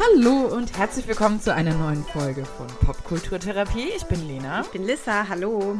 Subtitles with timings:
[0.00, 3.88] Hallo und herzlich willkommen zu einer neuen Folge von Popkulturtherapie.
[3.96, 4.60] Ich bin Lena.
[4.60, 5.76] Ich bin Lissa, hallo.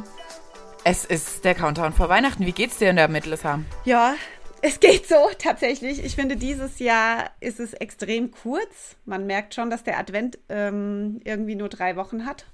[0.82, 2.44] Es ist der Countdown vor Weihnachten.
[2.44, 3.60] Wie geht's dir denn damit, Lissa?
[3.84, 4.16] Ja,
[4.60, 6.04] es geht so tatsächlich.
[6.04, 8.96] Ich finde, dieses Jahr ist es extrem kurz.
[9.04, 12.44] Man merkt schon, dass der Advent ähm, irgendwie nur drei Wochen hat.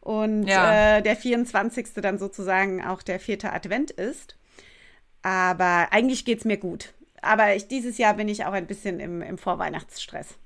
[0.00, 0.96] Und ja.
[0.96, 1.86] äh, der 24.
[1.94, 4.36] dann sozusagen auch der vierte Advent ist.
[5.22, 6.94] Aber eigentlich geht es mir gut.
[7.22, 10.36] Aber ich, dieses Jahr bin ich auch ein bisschen im, im Vorweihnachtsstress.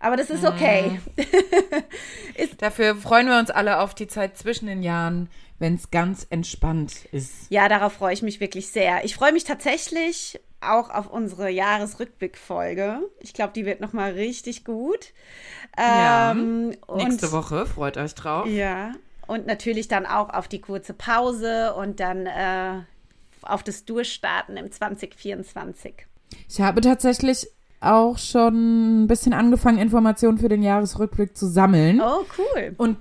[0.00, 1.00] Aber das ist okay.
[2.34, 6.26] ist Dafür freuen wir uns alle auf die Zeit zwischen den Jahren, wenn es ganz
[6.28, 7.50] entspannt ist.
[7.50, 9.04] Ja, darauf freue ich mich wirklich sehr.
[9.04, 13.00] Ich freue mich tatsächlich auch auf unsere Jahresrückblickfolge.
[13.20, 15.12] Ich glaube, die wird noch mal richtig gut.
[15.76, 18.46] Ähm, ja, nächste Woche, freut euch drauf.
[18.46, 18.92] Ja,
[19.26, 22.80] und natürlich dann auch auf die kurze Pause und dann äh,
[23.42, 26.06] auf das Durchstarten im 2024.
[26.48, 27.48] Ich habe tatsächlich
[27.84, 32.00] auch schon ein bisschen angefangen, Informationen für den Jahresrückblick zu sammeln.
[32.00, 32.74] Oh, cool.
[32.76, 32.98] Und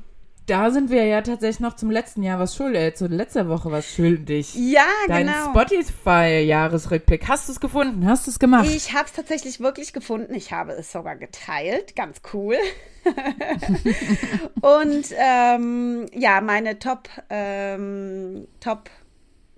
[0.48, 3.72] da sind wir ja tatsächlich noch zum letzten Jahr was schuldig, äh, zu letzter Woche
[3.72, 4.54] was schuldig.
[4.56, 5.52] Ja, Dein genau.
[5.52, 7.28] Spotify-Jahresrückblick.
[7.28, 8.06] Hast du es gefunden?
[8.06, 8.68] Hast du es gemacht?
[8.68, 10.34] Ich habe es tatsächlich wirklich gefunden.
[10.34, 11.96] Ich habe es sogar geteilt.
[11.96, 12.58] Ganz cool.
[14.62, 18.90] Und ähm, ja, meine Top, ähm, Top,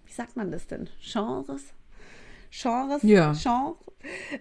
[0.05, 0.89] wie sagt man das denn?
[1.01, 1.63] Genres?
[2.51, 3.03] Genres?
[3.03, 3.33] Ja.
[3.33, 3.75] Genre?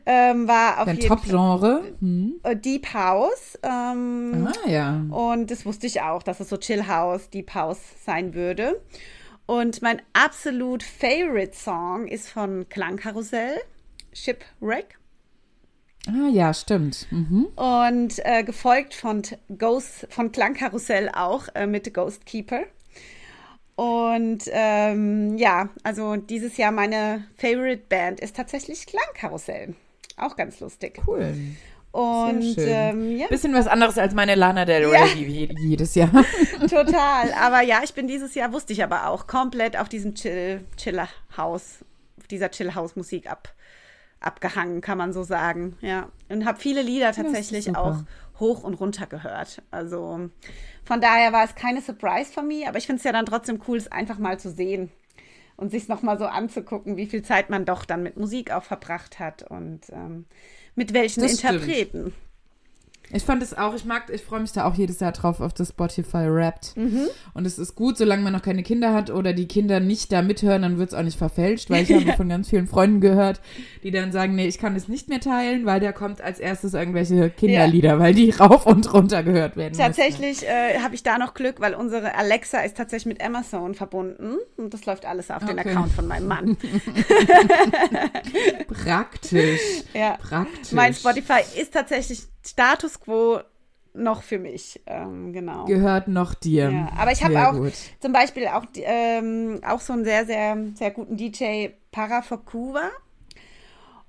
[0.05, 1.95] Ähm, war auf Dein jeden Top-Genre?
[2.01, 2.41] Hm.
[2.57, 3.59] Deep House.
[3.63, 5.05] Ähm, ah, ja.
[5.11, 8.81] Und das wusste ich auch, dass es so Chill House, Deep House sein würde.
[9.47, 13.59] Und mein absolut favorite Song ist von Klangkarussell,
[14.13, 14.99] Shipwreck.
[16.07, 17.07] Ah ja, stimmt.
[17.11, 17.47] Mhm.
[17.57, 19.23] Und äh, gefolgt von
[19.57, 22.65] Ghost, von Klangkarussell auch äh, mit Ghost Keeper.
[23.77, 29.75] Und ähm, ja, also dieses Jahr meine Favorite Band ist tatsächlich Klangkarussell.
[30.17, 31.01] Auch ganz lustig.
[31.07, 31.35] Cool.
[31.95, 33.29] Und ähm, ja.
[33.29, 35.55] Bisschen was anderes als meine Lana Del Rey ja.
[35.61, 36.11] jedes Jahr.
[36.61, 37.33] Total.
[37.41, 41.09] Aber ja, ich bin dieses Jahr, wusste ich aber auch, komplett auf diesem Chill, Chiller
[41.37, 41.85] House,
[42.19, 43.55] auf dieser Chill House Musik ab,
[44.19, 45.77] abgehangen, kann man so sagen.
[45.83, 46.09] Ja.
[46.29, 47.99] Und habe viele Lieder tatsächlich auch
[48.39, 49.63] hoch und runter gehört.
[49.71, 50.31] Also
[50.85, 53.61] von daher war es keine Surprise von mir, aber ich finde es ja dann trotzdem
[53.69, 54.91] cool, es einfach mal zu sehen
[55.57, 59.19] und sich nochmal so anzugucken, wie viel Zeit man doch dann mit Musik auch verbracht
[59.19, 60.27] hat und ähm,
[60.75, 62.01] mit welchen das Interpreten.
[62.01, 62.15] Stimmt.
[63.13, 65.53] Ich fand es auch, ich mag, ich freue mich da auch jedes Jahr drauf auf
[65.53, 66.77] das Spotify Wrapped.
[66.77, 67.07] Mhm.
[67.35, 70.23] Und es ist gut, solange man noch keine Kinder hat oder die Kinder nicht da
[70.23, 73.41] mithören, dann wird es auch nicht verfälscht, weil ich habe von ganz vielen Freunden gehört,
[73.83, 76.75] die dann sagen, nee, ich kann es nicht mehr teilen, weil da kommt als erstes
[76.75, 77.99] irgendwelche Kinderlieder, ja.
[77.99, 79.77] weil die rauf und runter gehört werden.
[79.77, 84.37] Tatsächlich äh, habe ich da noch Glück, weil unsere Alexa ist tatsächlich mit Amazon verbunden
[84.57, 85.55] und das läuft alles auf okay.
[85.55, 86.57] den Account von meinem Mann.
[88.69, 89.61] Praktisch.
[89.93, 90.17] Ja.
[90.17, 90.73] Praktisch.
[90.73, 93.41] Mein Spotify ist tatsächlich Status quo
[93.95, 95.67] noch für mich, ähm, genau.
[95.67, 96.71] Gehört noch dir.
[96.71, 97.73] Ja, aber ich habe auch gut.
[98.01, 102.91] zum Beispiel auch, ähm, auch so einen sehr, sehr, sehr guten DJ Parafokuva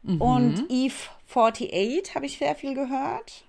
[0.02, 0.22] mhm.
[0.22, 0.96] und Eve
[1.30, 3.46] 48 habe ich sehr viel gehört.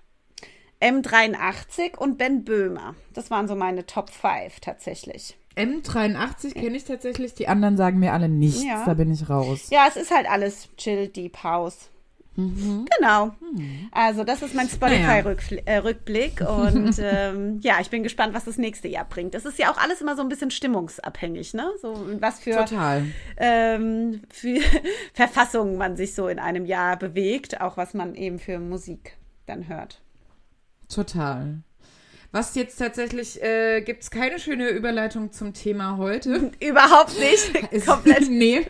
[0.79, 2.93] M83 und Ben Böhmer.
[3.13, 5.37] Das waren so meine Top 5 tatsächlich.
[5.55, 8.85] M83 kenne ich tatsächlich, die anderen sagen mir alle nichts, ja.
[8.85, 9.69] da bin ich raus.
[9.71, 11.89] Ja, es ist halt alles Chill Deep House.
[12.37, 12.85] Mhm.
[12.97, 13.31] Genau.
[13.41, 13.89] Mhm.
[13.91, 16.69] Also das ist mein Spotify-Rückblick naja.
[16.69, 19.33] äh, und ähm, ja, ich bin gespannt, was das nächste Jahr bringt.
[19.33, 21.71] Das ist ja auch alles immer so ein bisschen stimmungsabhängig, ne?
[21.81, 22.63] So was für,
[23.37, 24.59] ähm, für
[25.13, 29.67] Verfassungen man sich so in einem Jahr bewegt, auch was man eben für Musik dann
[29.67, 30.01] hört.
[30.89, 31.63] Total.
[32.31, 36.51] Was jetzt tatsächlich, äh, gibt es keine schöne Überleitung zum Thema heute.
[36.59, 37.85] Überhaupt nicht.
[37.85, 38.27] Komplett.
[38.29, 38.65] nee.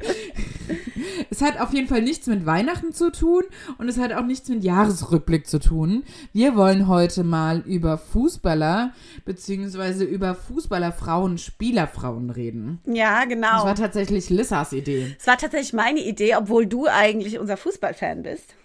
[1.29, 3.43] Es hat auf jeden Fall nichts mit Weihnachten zu tun
[3.77, 6.03] und es hat auch nichts mit Jahresrückblick zu tun.
[6.33, 8.93] Wir wollen heute mal über Fußballer
[9.25, 12.79] beziehungsweise über Fußballerfrauen, Spielerfrauen reden.
[12.85, 13.53] Ja, genau.
[13.53, 15.15] Das war tatsächlich Lissas Idee.
[15.19, 18.55] Es war tatsächlich meine Idee, obwohl du eigentlich unser Fußballfan bist.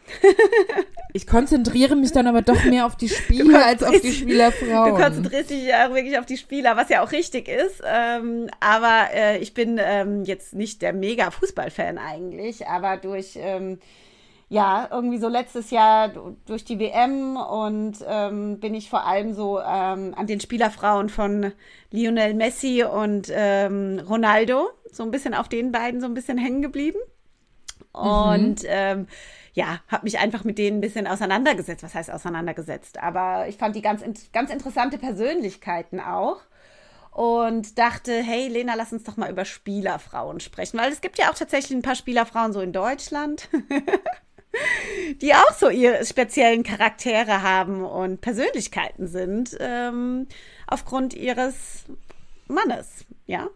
[1.15, 4.95] Ich konzentriere mich dann aber doch mehr auf die Spieler als auf die Spielerfrauen.
[4.95, 7.83] Du konzentrierst dich ja auch wirklich auf die Spieler, was ja auch richtig ist.
[7.85, 13.79] Ähm, aber äh, ich bin ähm, jetzt nicht der mega Fußballfan eigentlich, aber durch ähm,
[14.53, 16.11] ja, irgendwie so letztes Jahr
[16.45, 21.53] durch die WM und ähm, bin ich vor allem so ähm, an den Spielerfrauen von
[21.91, 26.61] Lionel Messi und ähm, Ronaldo, so ein bisschen auf den beiden so ein bisschen hängen
[26.61, 26.99] geblieben.
[27.95, 28.01] Mhm.
[28.01, 29.07] Und ähm,
[29.55, 31.83] ja, habe mich einfach mit denen ein bisschen auseinandergesetzt.
[31.83, 32.99] Was heißt auseinandergesetzt?
[32.99, 34.03] Aber ich fand die ganz,
[34.33, 36.41] ganz interessante Persönlichkeiten auch
[37.11, 41.31] und dachte, hey Lena, lass uns doch mal über Spielerfrauen sprechen, weil es gibt ja
[41.31, 43.49] auch tatsächlich ein paar Spielerfrauen so in Deutschland.
[45.21, 50.27] die auch so ihre speziellen Charaktere haben und Persönlichkeiten sind, ähm,
[50.67, 51.85] aufgrund ihres
[52.49, 53.49] Mannes, ja.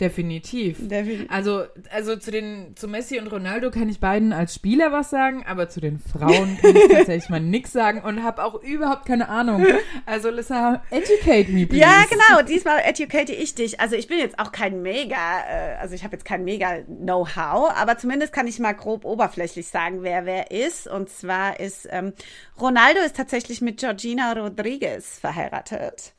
[0.00, 0.78] Definitiv.
[0.80, 1.30] Definitiv.
[1.30, 5.44] Also, also zu den, zu Messi und Ronaldo kann ich beiden als Spieler was sagen,
[5.46, 9.28] aber zu den Frauen kann ich tatsächlich mal nichts sagen und habe auch überhaupt keine
[9.28, 9.64] Ahnung.
[10.06, 11.82] Also, Lissa, educate me, please.
[11.82, 12.42] Ja, genau.
[12.42, 13.80] Diesmal educate ich dich.
[13.80, 15.16] Also, ich bin jetzt auch kein mega,
[15.48, 19.68] äh, also ich habe jetzt kein mega Know-how, aber zumindest kann ich mal grob oberflächlich
[19.68, 20.86] sagen, wer wer ist.
[20.86, 22.12] Und zwar ist ähm,
[22.60, 26.12] Ronaldo ist tatsächlich mit Georgina Rodriguez verheiratet.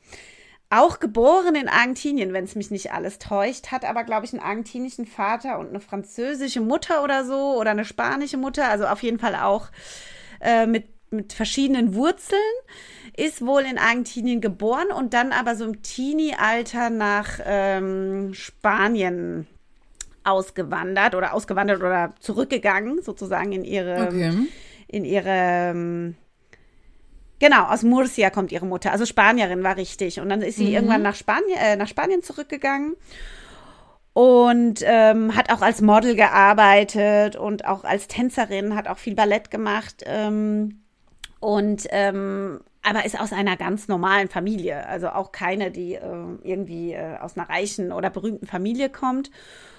[0.68, 4.42] Auch geboren in Argentinien, wenn es mich nicht alles täuscht, hat aber, glaube ich, einen
[4.42, 9.20] argentinischen Vater und eine französische Mutter oder so oder eine spanische Mutter, also auf jeden
[9.20, 9.68] Fall auch
[10.40, 12.40] äh, mit, mit verschiedenen Wurzeln,
[13.16, 19.46] ist wohl in Argentinien geboren und dann aber so im Teenie-Alter nach ähm, Spanien
[20.24, 24.32] ausgewandert oder ausgewandert oder zurückgegangen, sozusagen in ihre, okay.
[24.88, 26.16] in ihre ähm,
[27.38, 28.92] Genau, aus Murcia kommt ihre Mutter.
[28.92, 30.20] Also Spanierin war richtig.
[30.20, 30.74] Und dann ist sie mhm.
[30.74, 32.96] irgendwann nach Spanien, äh, nach Spanien zurückgegangen
[34.16, 39.50] und ähm, hat auch als Model gearbeitet und auch als Tänzerin, hat auch viel Ballett
[39.50, 40.04] gemacht.
[40.06, 40.80] Ähm,
[41.38, 46.00] und ähm, aber ist aus einer ganz normalen Familie, also auch keine, die äh,
[46.44, 49.30] irgendwie äh, aus einer reichen oder berühmten Familie kommt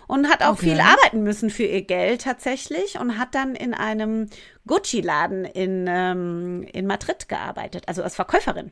[0.08, 0.72] und hat auch okay.
[0.72, 4.30] viel arbeiten müssen für ihr Geld tatsächlich und hat dann in einem
[4.66, 8.72] Gucci-Laden in, ähm, in Madrid gearbeitet, also als Verkäuferin.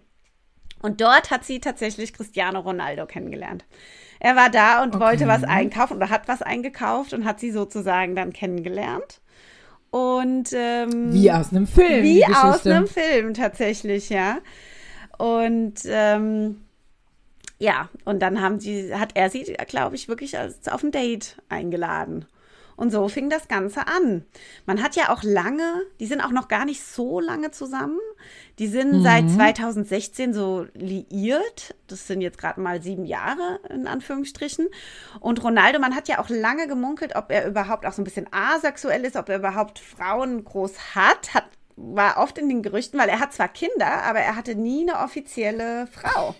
[0.81, 3.65] Und dort hat sie tatsächlich Cristiano Ronaldo kennengelernt.
[4.19, 5.03] Er war da und okay.
[5.03, 9.21] wollte was einkaufen oder hat was eingekauft und hat sie sozusagen dann kennengelernt.
[9.89, 12.03] Und ähm, wie aus einem Film.
[12.03, 14.39] Wie aus einem Film tatsächlich, ja.
[15.17, 16.64] Und ähm,
[17.59, 21.37] ja, und dann haben sie, hat er sie, glaube ich, wirklich als, auf ein Date
[21.49, 22.25] eingeladen.
[22.77, 24.25] Und so fing das Ganze an.
[24.65, 27.99] Man hat ja auch lange, die sind auch noch gar nicht so lange zusammen.
[28.59, 29.03] Die sind mhm.
[29.03, 31.75] seit 2016 so liiert.
[31.87, 34.67] Das sind jetzt gerade mal sieben Jahre in Anführungsstrichen.
[35.21, 38.27] Und Ronaldo, man hat ja auch lange gemunkelt, ob er überhaupt auch so ein bisschen
[38.31, 41.33] asexuell ist, ob er überhaupt Frauen groß hat.
[41.33, 41.45] Hat
[41.77, 45.03] war oft in den Gerüchten, weil er hat zwar Kinder, aber er hatte nie eine
[45.03, 46.33] offizielle Frau.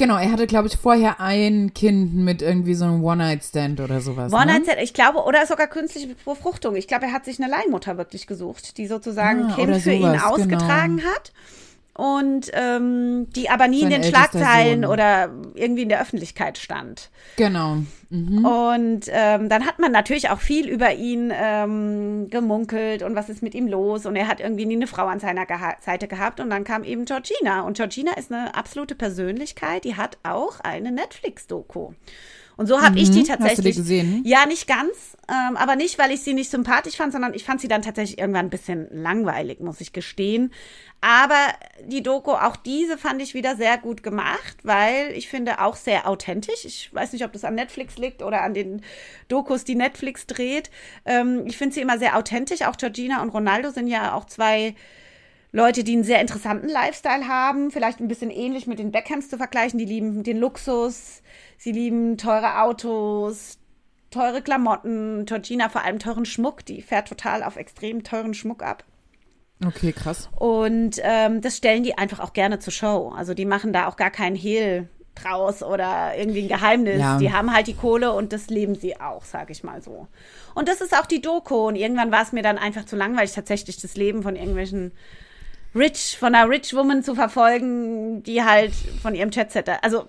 [0.00, 4.32] Genau, er hatte, glaube ich, vorher ein Kind mit irgendwie so einem One-Night-Stand oder sowas.
[4.32, 4.82] One-Night-Stand, ne?
[4.82, 6.74] ich glaube, oder sogar künstliche Befruchtung.
[6.74, 10.18] Ich glaube, er hat sich eine Leihmutter wirklich gesucht, die sozusagen ah, Kind für ihn
[10.18, 11.10] ausgetragen genau.
[11.10, 11.32] hat
[12.00, 14.90] und ähm, die aber nie Sein in den Schlagzeilen Sohn.
[14.90, 17.10] oder irgendwie in der Öffentlichkeit stand.
[17.36, 17.76] Genau.
[18.08, 18.44] Mhm.
[18.44, 23.42] Und ähm, dann hat man natürlich auch viel über ihn ähm, gemunkelt und was ist
[23.42, 26.40] mit ihm los und er hat irgendwie nie eine Frau an seiner Geha Seite gehabt
[26.40, 30.92] und dann kam eben Georgina und Georgina ist eine absolute Persönlichkeit, die hat auch eine
[30.92, 31.92] Netflix-Doku.
[32.60, 32.98] Und so habe mhm.
[32.98, 33.50] ich die tatsächlich.
[33.50, 34.22] Hast du die gesehen?
[34.26, 37.58] Ja, nicht ganz, ähm, aber nicht, weil ich sie nicht sympathisch fand, sondern ich fand
[37.62, 40.52] sie dann tatsächlich irgendwann ein bisschen langweilig, muss ich gestehen.
[41.00, 41.40] Aber
[41.86, 46.06] die Doku, auch diese fand ich wieder sehr gut gemacht, weil ich finde auch sehr
[46.06, 46.66] authentisch.
[46.66, 48.82] Ich weiß nicht, ob das an Netflix liegt oder an den
[49.28, 50.70] Dokus, die Netflix dreht.
[51.06, 52.60] Ähm, ich finde sie immer sehr authentisch.
[52.60, 54.74] Auch Georgina und Ronaldo sind ja auch zwei
[55.52, 57.70] Leute, die einen sehr interessanten Lifestyle haben.
[57.70, 59.78] Vielleicht ein bisschen ähnlich mit den Beckhams zu vergleichen.
[59.78, 61.22] Die lieben den Luxus,
[61.60, 63.58] sie lieben teure Autos,
[64.10, 65.26] teure Klamotten.
[65.26, 66.64] Georgina vor allem teuren Schmuck.
[66.64, 68.84] Die fährt total auf extrem teuren Schmuck ab.
[69.64, 70.30] Okay, krass.
[70.36, 73.12] Und ähm, das stellen die einfach auch gerne zur Show.
[73.14, 76.98] Also die machen da auch gar keinen Hehl draus oder irgendwie ein Geheimnis.
[76.98, 77.18] Ja.
[77.18, 80.08] Die haben halt die Kohle und das leben sie auch, sag ich mal so.
[80.54, 81.68] Und das ist auch die Doku.
[81.68, 84.92] Und irgendwann war es mir dann einfach zu langweilig, tatsächlich das Leben von irgendwelchen
[85.74, 90.06] Rich, von einer Rich Woman zu verfolgen, die halt von ihrem Chatsetter, also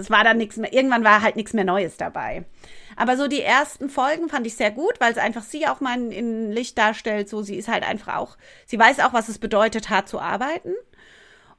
[0.00, 2.44] es war dann nichts mehr, irgendwann war halt nichts mehr Neues dabei.
[2.96, 5.96] Aber so die ersten Folgen fand ich sehr gut, weil es einfach sie auch mal
[5.96, 7.28] in, in Licht darstellt.
[7.28, 10.74] So, sie ist halt einfach auch, sie weiß auch, was es bedeutet, hart zu arbeiten.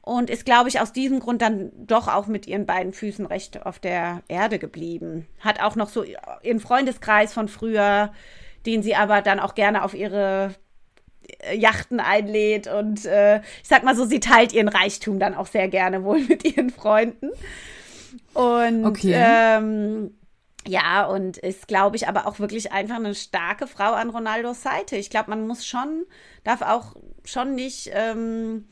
[0.03, 3.65] Und ist, glaube ich, aus diesem Grund dann doch auch mit ihren beiden Füßen recht
[3.65, 5.27] auf der Erde geblieben.
[5.39, 6.03] Hat auch noch so
[6.41, 8.11] ihren Freundeskreis von früher,
[8.65, 10.55] den sie aber dann auch gerne auf ihre
[11.39, 15.47] äh, Yachten einlädt und äh, ich sag mal so, sie teilt ihren Reichtum dann auch
[15.47, 17.29] sehr gerne wohl mit ihren Freunden.
[18.33, 19.13] Und okay.
[19.15, 20.11] ähm,
[20.67, 24.95] ja, und ist, glaube ich, aber auch wirklich einfach eine starke Frau an Ronaldos Seite.
[24.95, 26.05] Ich glaube, man muss schon,
[26.43, 28.67] darf auch schon nicht, ähm,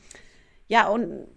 [0.67, 1.27] ja, und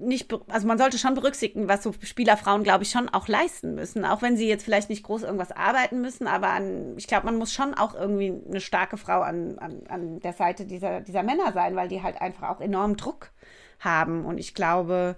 [0.00, 4.04] nicht, also man sollte schon berücksichtigen, was so Spielerfrauen, glaube ich, schon auch leisten müssen.
[4.04, 7.36] Auch wenn sie jetzt vielleicht nicht groß irgendwas arbeiten müssen, aber an, ich glaube, man
[7.36, 11.52] muss schon auch irgendwie eine starke Frau an, an, an der Seite dieser, dieser Männer
[11.52, 13.30] sein, weil die halt einfach auch enormen Druck
[13.78, 14.24] haben.
[14.24, 15.16] Und ich glaube,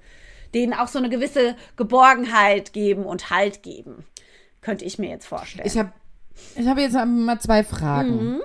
[0.55, 4.05] denen auch so eine gewisse Geborgenheit geben und Halt geben.
[4.61, 5.67] Könnte ich mir jetzt vorstellen.
[5.67, 5.93] Ich habe
[6.57, 8.37] ich hab jetzt mal zwei Fragen.
[8.37, 8.43] Mhm.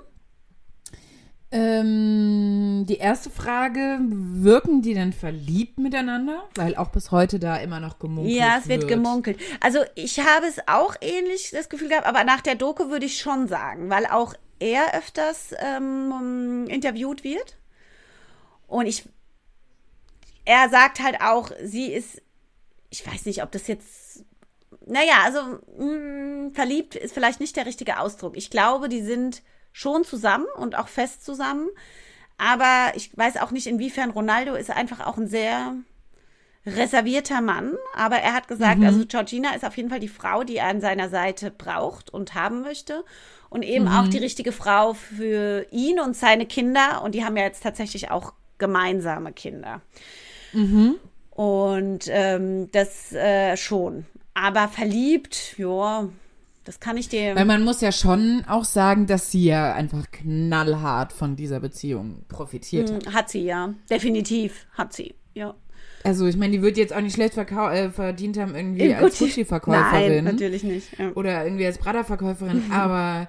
[1.51, 6.43] Ähm, die erste Frage, wirken die denn verliebt miteinander?
[6.53, 8.39] Weil auch bis heute da immer noch gemunkelt wird.
[8.39, 9.39] Ja, es wird, gemunkelt.
[9.59, 13.19] Also ich habe es auch ähnlich das Gefühl gehabt, aber nach der Doku würde ich
[13.19, 17.57] schon sagen, weil auch er öfters ähm, interviewt wird.
[18.67, 19.05] Und ich,
[20.49, 22.23] er sagt halt auch, sie ist,
[22.89, 24.25] ich weiß nicht, ob das jetzt,
[24.87, 25.39] naja, also
[25.77, 28.35] mh, mm, verliebt ist vielleicht nicht der richtige Ausdruck.
[28.35, 31.69] Ich glaube, die sind schon zusammen und auch fest zusammen.
[32.39, 35.75] Aber ich weiß auch nicht, inwiefern Ronaldo ist einfach auch ein sehr
[36.65, 37.77] reservierter Mann.
[37.93, 38.87] Aber er hat gesagt, mhm.
[38.87, 42.33] also Georgina ist auf jeden Fall die Frau, die er an seiner Seite braucht und
[42.33, 43.05] haben möchte.
[43.51, 43.91] Und eben mhm.
[43.91, 47.03] auch die richtige Frau für ihn und seine Kinder.
[47.03, 49.81] Und die haben ja jetzt tatsächlich auch gemeinsame Kinder.
[50.53, 50.95] Mhm.
[51.31, 54.05] Und ähm, das äh, schon.
[54.33, 56.09] Aber verliebt, ja,
[56.65, 57.35] das kann ich dir.
[57.35, 62.25] Weil man muss ja schon auch sagen, dass sie ja einfach knallhart von dieser Beziehung
[62.27, 63.05] profitiert hat.
[63.05, 63.73] Hm, hat sie, ja.
[63.89, 65.55] Definitiv hat sie, ja.
[66.03, 70.23] Also ich meine, die wird jetzt auch nicht schlecht äh, verdient haben irgendwie als Gucci-Verkäuferin.
[70.23, 70.97] Nein, natürlich nicht.
[70.97, 71.11] Ja.
[71.13, 72.63] Oder irgendwie als Prada-Verkäuferin.
[72.71, 73.27] aber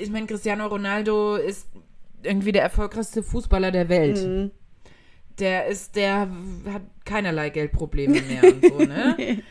[0.00, 1.66] ich meine, Cristiano Ronaldo ist
[2.22, 4.24] irgendwie der erfolgreichste Fußballer der Welt.
[4.24, 4.50] Mhm.
[5.38, 6.28] Der ist, der
[6.72, 9.14] hat keinerlei Geldprobleme mehr und so, ne?
[9.18, 9.42] nee.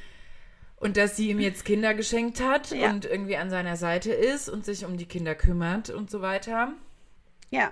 [0.80, 2.92] Und dass sie ihm jetzt Kinder geschenkt hat ja.
[2.92, 6.74] und irgendwie an seiner Seite ist und sich um die Kinder kümmert und so weiter.
[7.50, 7.72] Ja.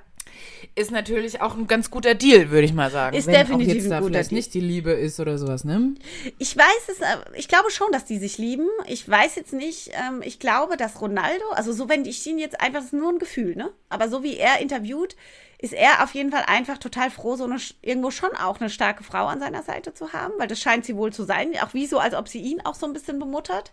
[0.73, 3.15] Ist natürlich auch ein ganz guter Deal, würde ich mal sagen.
[3.15, 4.37] Ist Wenn definitiv auch jetzt da vielleicht Deal.
[4.37, 5.93] nicht die Liebe ist oder sowas, ne?
[6.39, 8.67] Ich weiß es, äh, ich glaube schon, dass die sich lieben.
[8.87, 12.59] Ich weiß jetzt nicht, ähm, ich glaube, dass Ronaldo, also so, wenn ich ihn jetzt
[12.59, 13.71] einfach, das ist nur ein Gefühl, ne?
[13.87, 15.15] Aber so wie er interviewt,
[15.57, 19.03] ist er auf jeden Fall einfach total froh, so eine, irgendwo schon auch eine starke
[19.03, 21.51] Frau an seiner Seite zu haben, weil das scheint sie wohl zu sein.
[21.63, 23.71] Auch wie so, als ob sie ihn auch so ein bisschen bemuttert.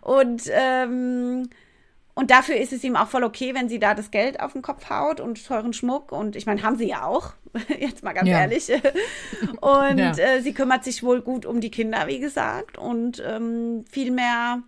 [0.00, 1.48] Und, ähm,
[2.14, 4.62] und dafür ist es ihm auch voll okay, wenn sie da das Geld auf den
[4.62, 6.12] Kopf haut und teuren Schmuck.
[6.12, 7.32] Und ich meine, haben sie ja auch,
[7.78, 8.40] jetzt mal ganz ja.
[8.40, 8.70] ehrlich.
[9.60, 10.16] Und ja.
[10.16, 12.78] äh, sie kümmert sich wohl gut um die Kinder, wie gesagt.
[12.78, 14.62] Und ähm, viel mehr,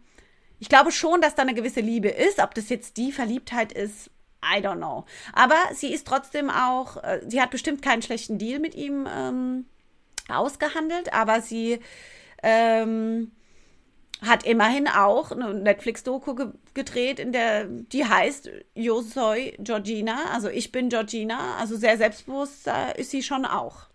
[0.59, 2.41] ich glaube schon, dass da eine gewisse Liebe ist.
[2.41, 4.11] Ob das jetzt die Verliebtheit ist,
[4.43, 5.05] I don't know.
[5.33, 9.67] Aber sie ist trotzdem auch, äh, sie hat bestimmt keinen schlechten Deal mit ihm ähm,
[10.29, 11.81] ausgehandelt, aber sie
[12.43, 13.33] ähm,
[14.23, 20.49] hat immerhin auch eine Netflix-Doku ge gedreht, in der die heißt Yo soy Georgina, also
[20.49, 23.89] ich bin Georgina, also sehr selbstbewusst äh, ist sie schon auch.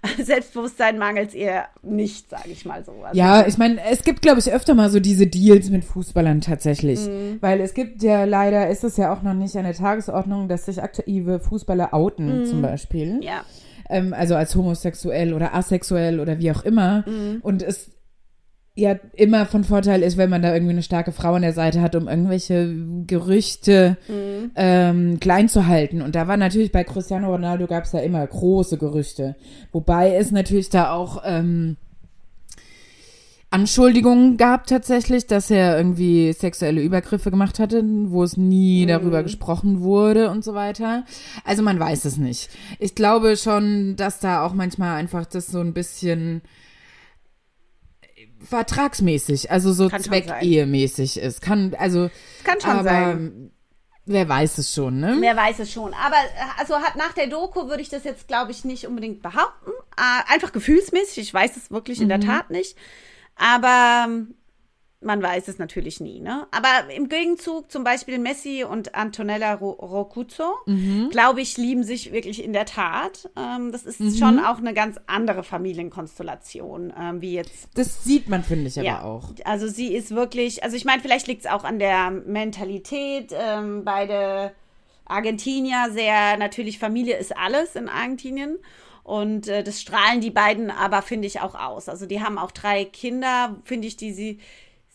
[0.22, 2.92] Selbstbewusstsein mangelt es ihr nicht, sage ich mal so.
[3.02, 6.40] Also ja, ich meine, es gibt, glaube ich, öfter mal so diese Deals mit Fußballern
[6.40, 7.00] tatsächlich.
[7.06, 7.38] Mhm.
[7.40, 10.66] Weil es gibt ja leider, ist es ja auch noch nicht an der Tagesordnung, dass
[10.66, 12.46] sich aktive Fußballer outen, mhm.
[12.46, 13.20] zum Beispiel.
[13.22, 13.44] Ja.
[13.88, 17.04] Ähm, also als homosexuell oder asexuell oder wie auch immer.
[17.06, 17.38] Mhm.
[17.42, 17.90] Und es
[18.76, 21.80] ja immer von Vorteil ist, wenn man da irgendwie eine starke Frau an der Seite
[21.80, 22.72] hat, um irgendwelche
[23.06, 24.50] Gerüchte mhm.
[24.54, 26.02] ähm, klein zu halten.
[26.02, 29.34] Und da war natürlich bei Cristiano Ronaldo gab es da immer große Gerüchte.
[29.72, 31.78] Wobei es natürlich da auch ähm,
[33.48, 38.88] Anschuldigungen gab tatsächlich, dass er irgendwie sexuelle Übergriffe gemacht hatte, wo es nie mhm.
[38.88, 41.06] darüber gesprochen wurde und so weiter.
[41.44, 42.50] Also man weiß es nicht.
[42.78, 46.42] Ich glaube schon, dass da auch manchmal einfach das so ein bisschen
[48.48, 51.40] vertragsmäßig, also so zweckehemäßig ist.
[51.40, 52.10] Kann, also.
[52.44, 53.50] Kann schon aber, sein.
[54.08, 55.16] Wer weiß es schon, ne?
[55.18, 55.92] Wer weiß es schon.
[55.92, 56.16] Aber
[56.58, 59.72] also hat nach der Doku würde ich das jetzt, glaube ich, nicht unbedingt behaupten.
[59.96, 61.18] Äh, einfach gefühlsmäßig.
[61.18, 62.10] Ich weiß es wirklich in mhm.
[62.10, 62.76] der Tat nicht.
[63.34, 64.08] Aber
[65.06, 66.46] man weiß es natürlich nie, ne?
[66.50, 71.08] Aber im Gegenzug zum Beispiel Messi und Antonella Rocuzzo, mhm.
[71.10, 73.30] glaube ich, lieben sich wirklich in der Tat.
[73.36, 74.14] Ähm, das ist mhm.
[74.16, 77.68] schon auch eine ganz andere Familienkonstellation, ähm, wie jetzt.
[77.74, 79.02] Das sieht man, finde ich, aber ja.
[79.02, 79.30] auch.
[79.44, 83.32] Also sie ist wirklich, also ich meine, vielleicht liegt es auch an der Mentalität.
[83.32, 84.52] Ähm, beide
[85.04, 88.58] Argentinier sehr, natürlich Familie ist alles in Argentinien.
[89.04, 91.88] Und äh, das strahlen die beiden aber, finde ich, auch aus.
[91.88, 94.40] Also die haben auch drei Kinder, finde ich, die sie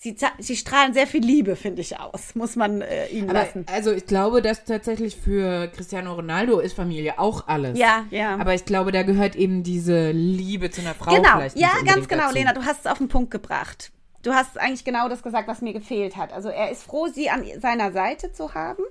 [0.01, 3.65] sie, sie strahlen sehr viel Liebe, finde ich, aus, muss man äh, ihnen Aber, lassen.
[3.71, 7.77] Also ich glaube, dass tatsächlich für Cristiano Ronaldo ist Familie auch alles.
[7.77, 8.35] Ja, ja.
[8.37, 11.37] Aber ich glaube, da gehört eben diese Liebe zu einer Frau genau.
[11.37, 12.35] vielleicht Ja, ganz genau, dazu.
[12.35, 13.91] Lena, du hast es auf den Punkt gebracht.
[14.23, 16.33] Du hast eigentlich genau das gesagt, was mir gefehlt hat.
[16.33, 18.83] Also er ist froh, sie an seiner Seite zu haben.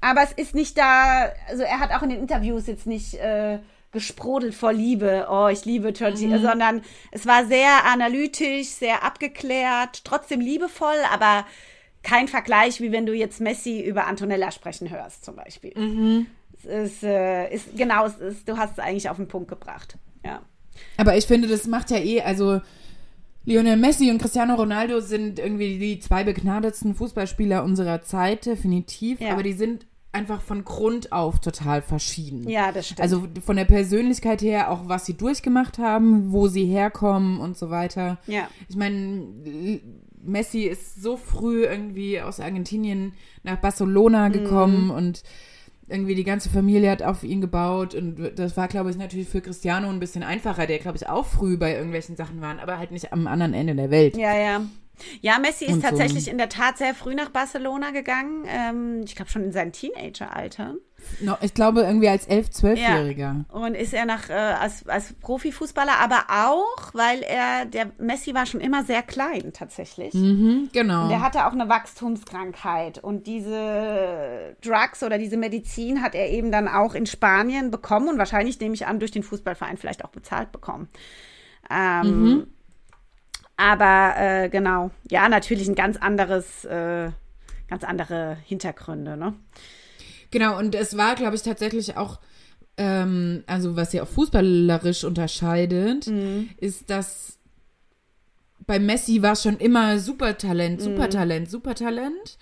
[0.00, 3.58] Aber es ist nicht da, also er hat auch in den Interviews jetzt nicht äh,
[3.94, 6.42] gesprudelt vor Liebe, oh, ich liebe Georgie, mhm.
[6.42, 11.46] sondern es war sehr analytisch, sehr abgeklärt, trotzdem liebevoll, aber
[12.02, 15.72] kein Vergleich, wie wenn du jetzt Messi über Antonella sprechen hörst, zum Beispiel.
[15.74, 16.26] Mhm.
[16.58, 19.96] Es ist, äh, ist genau, es ist, du hast es eigentlich auf den Punkt gebracht.
[20.22, 20.42] Ja.
[20.98, 22.60] Aber ich finde, das macht ja eh, also
[23.46, 29.20] Lionel Messi und Cristiano Ronaldo sind irgendwie die zwei begnadetsten Fußballspieler unserer Zeit, definitiv.
[29.20, 29.32] Ja.
[29.32, 32.48] Aber die sind einfach von Grund auf total verschieden.
[32.48, 33.00] Ja, das stimmt.
[33.00, 37.70] Also von der Persönlichkeit her, auch was sie durchgemacht haben, wo sie herkommen und so
[37.70, 38.18] weiter.
[38.26, 38.48] Ja.
[38.68, 39.26] Ich meine,
[40.22, 45.22] Messi ist so früh irgendwie aus Argentinien nach Barcelona gekommen und
[45.86, 49.42] irgendwie die ganze Familie hat auf ihn gebaut und das war, glaube ich, natürlich für
[49.42, 52.90] Cristiano ein bisschen einfacher, der, glaube ich, auch früh bei irgendwelchen Sachen war, aber halt
[52.90, 54.16] nicht am anderen Ende der Welt.
[54.16, 54.62] Ja, ja.
[55.20, 55.88] Ja, Messi ist Und so.
[55.88, 58.44] tatsächlich in der Tat sehr früh nach Barcelona gegangen.
[58.46, 60.74] Ähm, ich glaube schon in seinem Teenageralter.
[61.20, 63.44] No, ich glaube irgendwie als 11-, 12-Jähriger.
[63.50, 68.46] Und ist er nach äh, als, als Profifußballer, aber auch, weil er, der Messi war
[68.46, 70.14] schon immer sehr klein tatsächlich.
[70.14, 71.08] Mhm, genau.
[71.08, 76.68] Der hatte auch eine Wachstumskrankheit und diese Drugs oder diese Medizin hat er eben dann
[76.68, 80.52] auch in Spanien bekommen und wahrscheinlich, nehme ich an, durch den Fußballverein vielleicht auch bezahlt
[80.52, 80.88] bekommen.
[81.70, 82.46] Ähm,
[83.56, 87.10] Aber äh, genau, ja, natürlich ein ganz anderes, äh,
[87.68, 89.34] ganz andere Hintergründe, ne?
[90.30, 92.18] Genau, und es war, glaube ich, tatsächlich auch,
[92.76, 96.08] ähm, also was sie auch fußballerisch unterscheidet,
[96.56, 97.38] ist, dass
[98.66, 102.38] bei Messi war es schon immer Supertalent, Supertalent, Supertalent,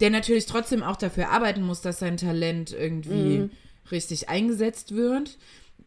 [0.00, 3.50] der natürlich trotzdem auch dafür arbeiten muss, dass sein Talent irgendwie
[3.90, 5.38] richtig eingesetzt wird.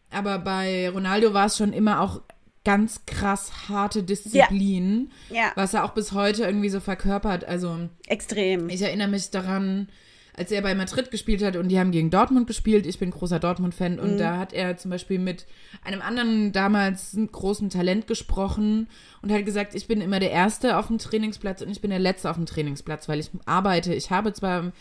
[0.10, 2.22] Aber bei Ronaldo war es schon immer auch
[2.64, 5.52] ganz krass harte Disziplin, Ja.
[5.56, 7.44] was er auch bis heute irgendwie so verkörpert.
[7.46, 8.70] Also Extrem.
[8.70, 9.90] ich erinnere mich daran,
[10.34, 12.86] als er bei Madrid gespielt hat und die haben gegen Dortmund gespielt.
[12.86, 15.46] Ich bin großer Dortmund-Fan und da hat er zum Beispiel mit
[15.84, 18.88] einem anderen damals großen Talent gesprochen
[19.22, 22.00] und hat gesagt, ich bin immer der Erste auf dem Trainingsplatz und ich bin der
[22.00, 23.94] Letzte auf dem Trainingsplatz, weil ich arbeite.
[23.94, 24.72] Ich habe zwar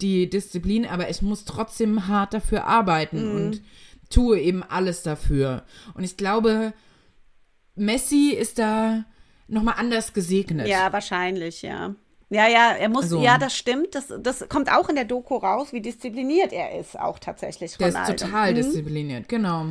[0.00, 3.60] die Disziplin, aber ich muss trotzdem hart dafür arbeiten und
[4.08, 5.64] tue eben alles dafür.
[5.94, 6.72] Und ich glaube,
[7.76, 9.04] Messi ist da
[9.48, 10.66] nochmal anders gesegnet.
[10.68, 11.94] Ja, wahrscheinlich, ja.
[12.30, 13.94] Ja, ja, er muss, Also- ja, das stimmt.
[13.94, 17.76] Das, das kommt auch in der Doku raus, wie diszipliniert er ist, auch tatsächlich.
[17.76, 18.12] Der Ronaldo.
[18.14, 18.56] ist total Mhm.
[18.56, 19.66] diszipliniert, genau.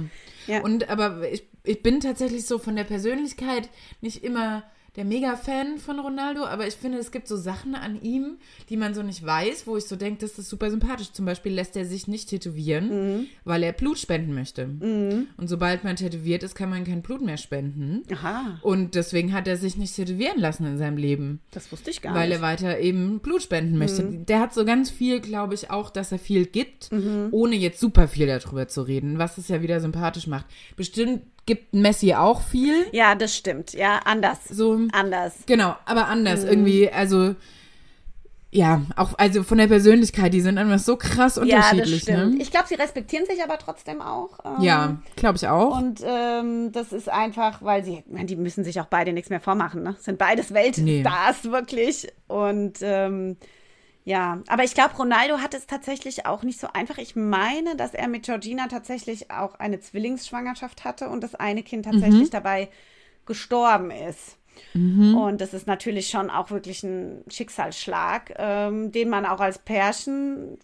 [0.47, 0.61] Ja.
[0.61, 3.69] Und aber ich, ich bin tatsächlich so von der Persönlichkeit
[4.01, 4.63] nicht immer
[4.95, 8.37] der Mega-Fan von Ronaldo, aber ich finde, es gibt so Sachen an ihm,
[8.69, 11.11] die man so nicht weiß, wo ich so denke, das ist super sympathisch.
[11.11, 13.25] Zum Beispiel lässt er sich nicht tätowieren, Mhm.
[13.43, 14.65] weil er Blut spenden möchte.
[14.65, 18.03] Und sobald man tätowiert ist, kann man kein Blut mehr spenden.
[18.11, 21.39] Aha, Und deswegen hat er sich nicht tätowieren lassen in seinem Leben.
[21.51, 22.41] das wusste ich gar Weil er nicht.
[22.43, 24.03] weiter eben Blut spenden möchte.
[24.03, 24.25] Mhm.
[24.27, 26.89] Der hat so ganz viel, glaube ich, auch, dass er viel gibt,
[27.31, 30.45] ohne jetzt super viel darüber zu reden, was es ja wieder sympathisch macht.
[30.75, 33.73] Bestimmt gibt Messi auch viel, Ja, das stimmt.
[33.73, 34.39] Ja, anders.
[34.49, 35.33] so Anders.
[35.45, 36.11] genau, aber Mhm.
[36.11, 36.89] anders irgendwie.
[36.89, 37.35] Also
[38.55, 42.01] ja, auch also von der Persönlichkeit, die sind einfach so krass Ja, das unterschiedlich.
[42.03, 42.35] stimmt.
[42.35, 42.41] ne?
[42.41, 44.37] Ich glaube, sie respektieren sich aber trotzdem auch.
[44.45, 45.75] ähm, Ja, glaube ich auch.
[45.75, 49.31] Und ähm, das ist einfach, weil sie, ich meine, die müssen sich auch beide nichts
[49.31, 49.95] mehr vormachen, ne?
[49.99, 52.07] Sind beides Weltstars, wirklich.
[52.27, 53.37] Und ähm,
[54.05, 56.97] ja, aber ich glaube, Ronaldo hat es tatsächlich auch nicht so einfach.
[56.97, 61.85] Ich meine, dass er mit Georgina tatsächlich auch eine Zwillingsschwangerschaft hatte und das eine Kind
[61.85, 62.69] tatsächlich dabei
[63.25, 64.37] gestorben ist.
[65.15, 70.57] Und das ist natürlich schon auch wirklich ein Schicksalsschlag, ähm, den man auch als Pärchen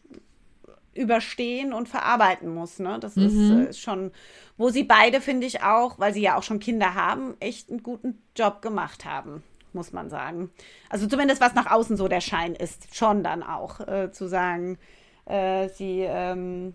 [0.93, 2.80] überstehen und verarbeiten muss.
[2.80, 2.97] Ne?
[2.99, 4.12] Das ist, äh, ist schon,
[4.58, 7.84] wo sie beide, finde ich auch, weil sie ja auch schon Kinder haben, echt einen
[7.84, 9.43] guten Job gemacht haben,
[9.74, 10.52] muss man sagen.
[10.90, 14.78] Also zumindest was nach außen so der Schein ist, schon dann auch äh, zu sagen,
[15.26, 16.74] äh, sie ähm,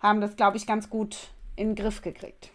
[0.00, 2.50] haben das, glaube ich, ganz gut in den Griff gekriegt.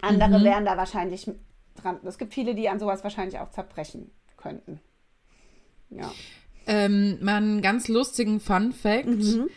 [0.00, 1.30] Andere wären da wahrscheinlich
[1.76, 2.00] dran.
[2.04, 4.80] Es gibt viele, die an sowas wahrscheinlich auch zerbrechen könnten.
[5.90, 6.10] Ja.
[6.66, 9.06] Ähm, mal einen ganz lustigen Fun Fact.
[9.06, 9.48] Mhm.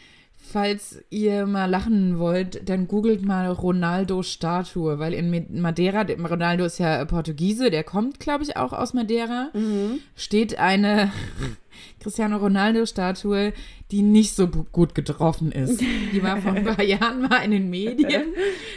[0.47, 7.03] Falls ihr mal lachen wollt, dann googelt mal Ronaldo-Statue, weil in Madeira, Ronaldo ist ja
[7.05, 9.99] Portugiese, der kommt, glaube ich, auch aus Madeira, Mhm.
[10.15, 11.12] steht eine
[11.99, 13.53] Cristiano Ronaldo-Statue,
[13.91, 15.81] die nicht so gut getroffen ist.
[16.13, 18.34] Die war vor ein paar Jahren mal in den Medien.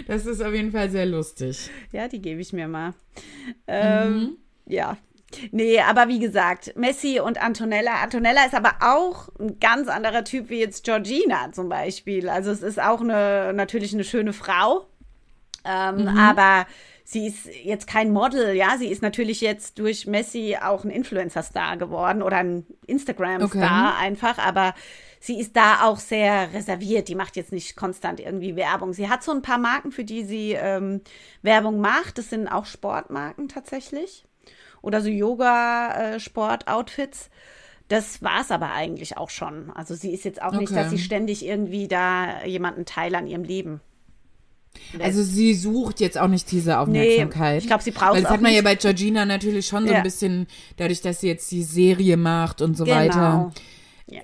[0.07, 1.71] Das ist auf jeden Fall sehr lustig.
[1.93, 2.95] Ja, die gebe ich mir mal.
[3.67, 4.97] Ähm, Ja.
[5.51, 8.03] Nee, aber wie gesagt, Messi und Antonella.
[8.03, 12.29] Antonella ist aber auch ein ganz anderer Typ wie jetzt Georgina zum Beispiel.
[12.29, 14.87] Also es ist auch eine, natürlich eine schöne Frau.
[15.65, 16.67] Ähm, Aber
[17.05, 18.77] sie ist jetzt kein Model, ja.
[18.79, 24.05] Sie ist natürlich jetzt durch Messi auch ein Influencer-Star geworden oder ein Instagram-Star Okay.
[24.07, 24.39] einfach.
[24.39, 24.75] Aber
[25.21, 27.09] sie ist da auch sehr reserviert.
[27.09, 28.93] Die macht jetzt nicht konstant irgendwie Werbung.
[28.95, 31.03] Sie hat so ein paar Marken, für die sie ähm,
[31.43, 32.19] Werbung macht.
[32.19, 34.25] Das sind auch Sportmarken tatsächlich.
[34.83, 37.31] Oder so Yoga-Sport-Outfits.
[37.89, 39.71] Das war es aber eigentlich auch schon.
[39.75, 40.75] Also sie ist jetzt auch nicht, Okay.
[40.83, 43.81] dass sie ständig irgendwie da jemanden Teil an ihrem Leben.
[45.01, 47.63] Also sie sucht jetzt auch nicht diese Aufmerksamkeit.
[47.63, 48.65] ich glaub, sie braucht's Weil das hat man ja nicht.
[48.65, 49.99] bei Georgina natürlich schon so Ja.
[49.99, 52.97] ein bisschen, dadurch, dass sie jetzt die Serie macht und so Genau.
[52.97, 53.53] weiter.
[54.11, 54.21] Ja.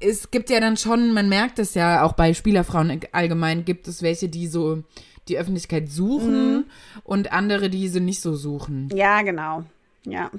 [0.00, 4.02] es gibt ja dann schon, man merkt es ja auch bei Spielerfrauen allgemein, gibt es
[4.02, 4.82] welche, die so
[5.28, 6.64] die Öffentlichkeit suchen mhm.
[7.02, 8.88] und andere, die sie nicht so suchen.
[8.94, 9.64] Ja, genau.
[10.06, 10.30] Ja.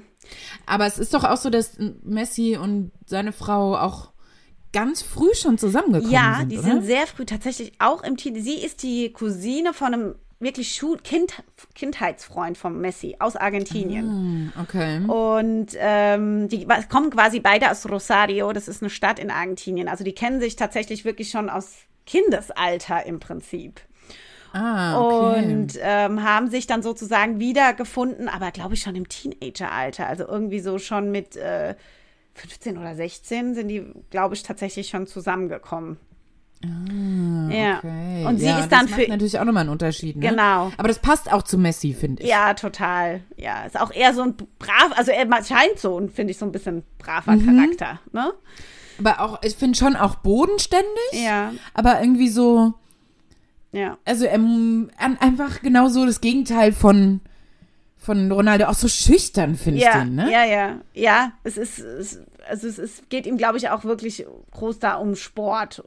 [0.66, 4.12] Aber es ist doch auch so, dass Messi und seine Frau auch
[4.72, 6.52] ganz früh schon zusammengekommen ja, sind.
[6.52, 6.68] Ja, die oder?
[6.68, 8.40] sind sehr früh tatsächlich auch im Team.
[8.40, 11.42] Sie ist die Cousine von einem wirklich Schul kind
[11.74, 14.52] Kindheitsfreund von Messi aus Argentinien.
[14.54, 15.00] Ah, okay.
[15.04, 19.88] Und ähm, die kommen quasi beide aus Rosario, das ist eine Stadt in Argentinien.
[19.88, 21.74] Also die kennen sich tatsächlich wirklich schon aus
[22.06, 23.80] Kindesalter im Prinzip.
[24.52, 25.52] Ah, okay.
[25.52, 30.06] Und ähm, haben sich dann sozusagen wiedergefunden, aber glaube ich schon im Teenageralter.
[30.06, 31.74] Also irgendwie so schon mit äh,
[32.34, 35.98] 15 oder 16 sind die, glaube ich, tatsächlich schon zusammengekommen.
[36.64, 37.78] Ah, ja.
[37.78, 38.24] Okay.
[38.26, 40.16] Und sie ja, ist dann das macht für natürlich auch nochmal einen Unterschied.
[40.16, 40.28] Ne?
[40.30, 40.72] Genau.
[40.76, 42.28] Aber das passt auch zu Messi, finde ich.
[42.28, 43.20] Ja, total.
[43.36, 46.46] Ja, ist auch eher so ein brav, also er scheint so und finde ich so
[46.46, 47.46] ein bisschen braver Mhm.
[47.46, 48.32] Charakter, ne?
[48.98, 50.88] Aber auch, ich finde schon auch bodenständig.
[51.12, 52.74] Ja, Aber irgendwie so,
[53.72, 53.98] ja.
[54.04, 57.20] also ähm, einfach genau so das Gegenteil von,
[57.96, 58.66] von Ronaldo.
[58.66, 60.30] Auch so schüchtern, finde ich Ja, den, ne?
[60.32, 60.76] ja, ja.
[60.94, 64.94] Ja, es ist, es, also es ist, geht ihm, glaube ich, auch wirklich groß da
[64.94, 65.82] um Sport.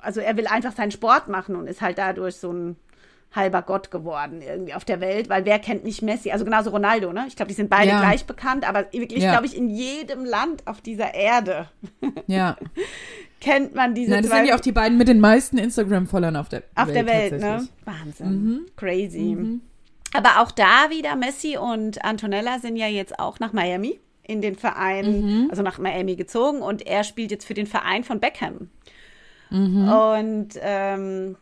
[0.00, 2.76] Also er will einfach seinen Sport machen und ist halt dadurch so ein
[3.32, 6.30] halber Gott geworden irgendwie auf der Welt, weil wer kennt nicht Messi?
[6.30, 7.24] Also genauso Ronaldo, ne?
[7.26, 7.98] Ich glaube, die sind beide Ja.
[8.00, 9.32] gleich bekannt, aber wirklich, Ja.
[9.32, 11.68] glaube ich, in jedem Land auf dieser Erde
[12.28, 12.56] Ja.
[13.44, 16.36] kennt man diese Nein, das zwei sind ja auch die beiden mit den meisten Instagram-Followern
[16.36, 16.96] auf der auf Welt.
[16.96, 17.68] der Welt, ne?
[17.84, 18.66] Wahnsinn.
[18.76, 19.60] Crazy.
[20.14, 24.56] Aber auch da wieder, Messi und Antonella sind ja jetzt auch nach Miami in den
[24.56, 28.70] Verein, also nach Miami gezogen und er spielt jetzt für den Verein von Beckham.
[29.50, 31.36] Und ähm,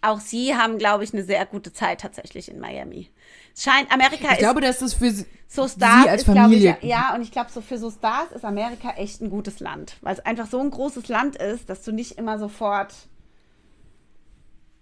[0.00, 3.10] auch sie haben, glaube ich, eine sehr gute Zeit tatsächlich in Miami.
[3.58, 6.64] Scheint, Amerika Ich ist glaube, dass das für sie, so Stars als ist, glaube ich,
[6.64, 6.78] Familie.
[6.82, 10.12] ja, und ich glaube, so für so Stars ist Amerika echt ein gutes Land, weil
[10.14, 12.92] es einfach so ein großes Land ist, dass du nicht immer sofort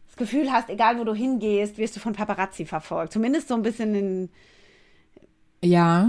[0.06, 3.12] das Gefühl hast, egal wo du hingehst, wirst du von Paparazzi verfolgt.
[3.12, 4.28] Zumindest so ein bisschen in,
[5.62, 6.08] Ja.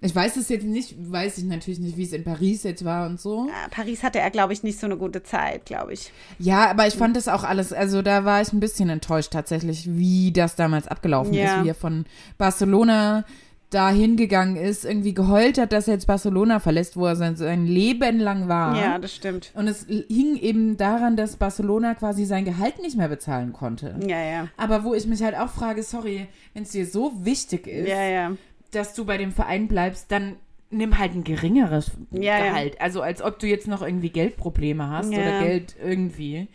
[0.00, 3.06] Ich weiß es jetzt nicht, weiß ich natürlich nicht, wie es in Paris jetzt war
[3.08, 3.48] und so.
[3.48, 6.12] äh, Paris hatte er, glaube ich, nicht so eine gute Zeit, glaube ich.
[6.38, 9.88] Ja, aber ich fand das auch alles, also da war ich ein bisschen enttäuscht tatsächlich,
[9.96, 11.56] wie das damals abgelaufen Ja.
[11.58, 12.04] ist, wie er von
[12.38, 13.24] Barcelona
[13.70, 17.66] da hingegangen ist, irgendwie geheult hat, dass er jetzt Barcelona verlässt, wo er sein, sein
[17.66, 18.80] Leben lang war.
[18.80, 19.50] Ja, das stimmt.
[19.54, 23.94] Und es hing eben daran, dass Barcelona quasi sein Gehalt nicht mehr bezahlen konnte.
[24.06, 24.48] Ja, ja.
[24.56, 28.02] Aber wo ich mich halt auch frage, sorry, wenn es dir so wichtig ist, Ja,
[28.04, 28.32] ja.
[28.70, 30.36] Dass du bei dem Verein bleibst, dann
[30.70, 32.44] nimm halt ein geringeres Ja, ja.
[32.50, 32.80] Gehalt.
[32.80, 35.18] Also als ob du jetzt noch irgendwie Geldprobleme hast Ja.
[35.20, 36.48] oder Geld irgendwie.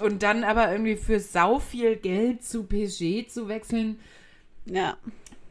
[0.00, 3.98] Und dann aber irgendwie für sau viel Geld zu PSG zu wechseln,
[4.66, 4.96] Ja.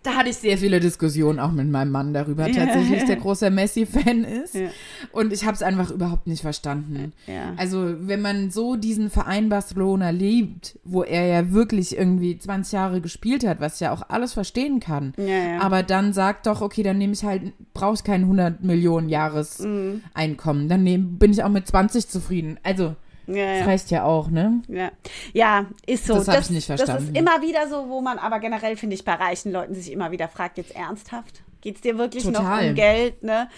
[0.04, 2.66] Da hatte ich sehr viele Diskussionen auch mit meinem Mann darüber, Ja.
[2.66, 4.56] tatsächlich der großer Messi-Fan ist.
[4.56, 4.68] Ja.
[5.12, 7.14] Und ich habe es einfach überhaupt nicht verstanden.
[7.26, 7.54] Ja.
[7.58, 13.02] Also, wenn man so diesen Verein Barcelona liebt, wo er ja wirklich irgendwie 20 Jahre
[13.02, 15.60] gespielt hat, was ich ja auch alles verstehen kann, Ja, ja.
[15.62, 19.12] aber dann sagt doch, okay, dann nehme ich halt, brauchst kein 100 Millionen Mhm.
[19.14, 22.60] Jahreseinkommen, dann nehm, bin ich auch mit 20 zufrieden.
[22.64, 22.96] Also,
[23.28, 24.62] ja, das reicht ja auch, ne?
[24.68, 24.92] Ja,
[25.34, 26.16] ja ist so.
[26.16, 27.10] Das hab ich nicht Das verstanden.
[27.10, 30.12] ist immer wieder so, wo man aber generell, finde ich, bei reichen Leuten sich immer
[30.12, 31.42] wieder fragt, jetzt ernsthaft?
[31.62, 32.70] Geht es dir wirklich noch Total.
[32.70, 33.50] um Geld, ne?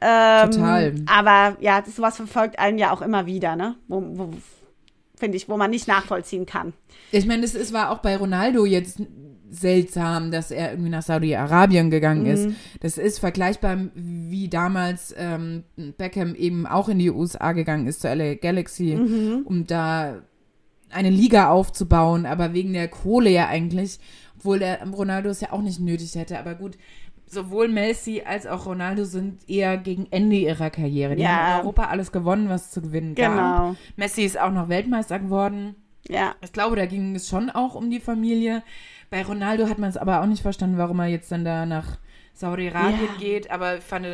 [0.00, 0.94] Ähm, Total.
[1.06, 3.76] Aber ja, das, sowas verfolgt einen ja auch immer wieder, ne?
[3.86, 4.32] Wo, wo,
[5.16, 6.72] finde ich, wo man nicht nachvollziehen kann.
[7.12, 9.00] Ich meine, es war auch bei Ronaldo jetzt
[9.54, 12.46] seltsam, dass er irgendwie nach Saudi-Arabien gegangen ist.
[12.48, 12.56] Mhm.
[12.80, 15.64] Das ist vergleichbar wie damals ähm,
[15.98, 19.42] Beckham eben auch in die USA gegangen ist, zur LA Galaxy, Mhm.
[19.44, 20.22] um da
[20.90, 23.98] eine Liga aufzubauen, aber wegen der Kohle ja eigentlich,
[24.38, 26.38] obwohl der Ronaldo es ja auch nicht nötig hätte.
[26.38, 26.76] Aber gut,
[27.26, 31.16] sowohl Messi als auch Ronaldo sind eher gegen Ende ihrer Karriere.
[31.16, 31.28] Die Ja.
[31.28, 33.32] haben in Europa alles gewonnen, was zu gewinnen gab.
[33.32, 33.76] Genau.
[33.96, 35.74] Messi ist auch noch Weltmeister geworden.
[36.08, 38.62] Ja, Ich glaube, da ging es schon auch um die Familie.
[39.12, 41.98] Bei Ronaldo hat man es aber auch nicht verstanden, warum er jetzt dann da nach
[42.32, 43.18] Saudi-Arabien Ja.
[43.20, 43.50] geht.
[43.50, 44.06] Aber ich fand,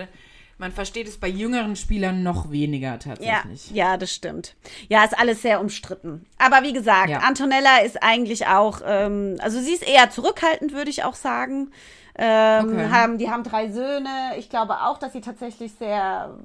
[0.58, 3.70] man versteht es bei jüngeren Spielern noch weniger ja, tatsächlich.
[3.70, 4.56] ja, das stimmt.
[4.88, 6.26] Ja, ist alles sehr umstritten.
[6.36, 7.18] Aber wie gesagt, Ja.
[7.18, 11.70] Antonella ist eigentlich auch, ähm, also sie ist eher zurückhaltend, würde ich auch sagen.
[12.16, 12.90] Ähm, Okay.
[12.90, 14.32] haben, die haben drei Söhne.
[14.36, 16.36] Ich glaube auch, dass sie tatsächlich sehr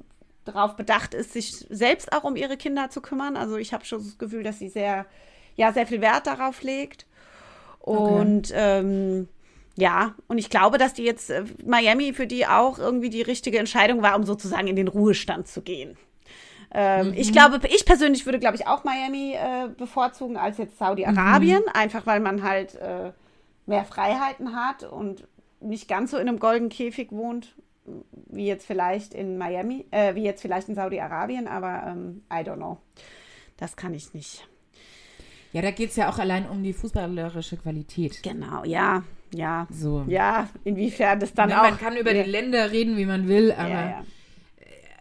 [0.46, 3.36] darauf bedacht ist, sich selbst auch um ihre Kinder zu kümmern.
[3.36, 5.08] Also ich habe schon das Gefühl, dass sie sehr,
[5.56, 7.08] ja, sehr viel Wert darauf legt.
[7.91, 9.28] Und ähm,
[9.76, 13.60] ja, und ich glaube, dass die jetzt äh, Miami für die auch irgendwie die richtige
[13.60, 15.98] Entscheidung war, um sozusagen in den Ruhestand zu gehen.
[16.74, 21.63] Ähm, Ich glaube, ich persönlich würde, glaube ich, auch Miami äh, bevorzugen als jetzt Saudi-Arabien,
[21.74, 23.12] einfach weil man halt äh,
[23.65, 25.28] mehr Freiheiten hat und
[25.60, 27.56] nicht ganz so in einem goldenen Käfig wohnt
[28.28, 32.56] wie jetzt vielleicht in Miami, äh, wie jetzt vielleicht in Saudi-Arabien, aber ähm, I don't
[32.56, 32.78] know.
[33.58, 34.48] Das kann ich nicht.
[35.54, 38.22] Ja, da geht es ja auch allein um die fußballerische Qualität.
[38.24, 39.68] Genau, ja, ja.
[39.72, 40.04] So.
[40.08, 41.63] Ja, inwiefern das dann Ne, auch.
[41.63, 42.24] man kann über ja.
[42.24, 44.04] die Länder reden, wie man will, aber ja, ja.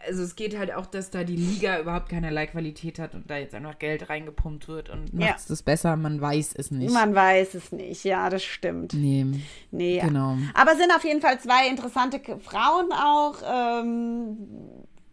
[0.07, 3.37] also es geht halt auch, dass da die Liga überhaupt keinerlei Qualität hat und da
[3.37, 5.27] jetzt einfach Geld reingepumpt wird und Ja.
[5.27, 6.93] macht es das besser, man weiß es nicht.
[6.93, 8.93] Man weiß es nicht, ja, das stimmt.
[8.93, 9.25] nee,
[9.71, 10.37] Nee, genau.
[10.53, 13.35] Aber sind auf jeden Fall zwei interessante Frauen auch.
[13.81, 14.37] Ähm,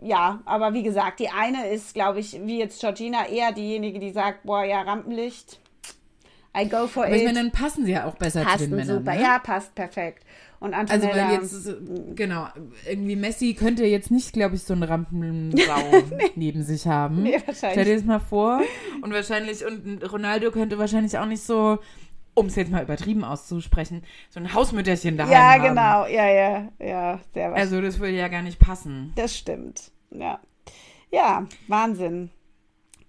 [0.02, 4.10] ja, aber wie gesagt, die eine ist, glaube ich, wie jetzt Georgina, eher diejenige, die
[4.12, 5.58] sagt, boah, ja, Rampenlicht.
[6.56, 7.28] I go for Aber ich it.
[7.28, 8.98] meine, dann passen sie ja auch besser zu den Passen Männern.
[8.98, 9.14] super.
[9.14, 9.22] ne?
[9.22, 10.24] Ja, passt perfekt.
[10.58, 11.74] Und Also Antonella, weil jetzt, so-
[12.14, 12.48] genau,
[12.88, 15.74] irgendwie Messi könnte jetzt nicht, glaube ich, so einen Rampensau
[16.34, 17.22] neben sich haben.
[17.22, 17.94] Nee, Stell dir wahrscheinlich.
[17.96, 18.60] das mal vor.
[19.00, 21.78] Und wahrscheinlich, und Ronaldo könnte wahrscheinlich auch nicht so,
[22.40, 25.62] um es jetzt mal übertrieben auszusprechen, so ein Hausmütterchen daheim Ja, haben.
[25.62, 26.06] genau.
[26.06, 27.52] Ja, ja, ja, sehr.
[27.54, 29.12] Also das würde ja gar nicht passen.
[29.14, 29.90] das stimmt.
[30.10, 30.40] Ja.
[31.12, 32.30] Ja, Wahnsinn.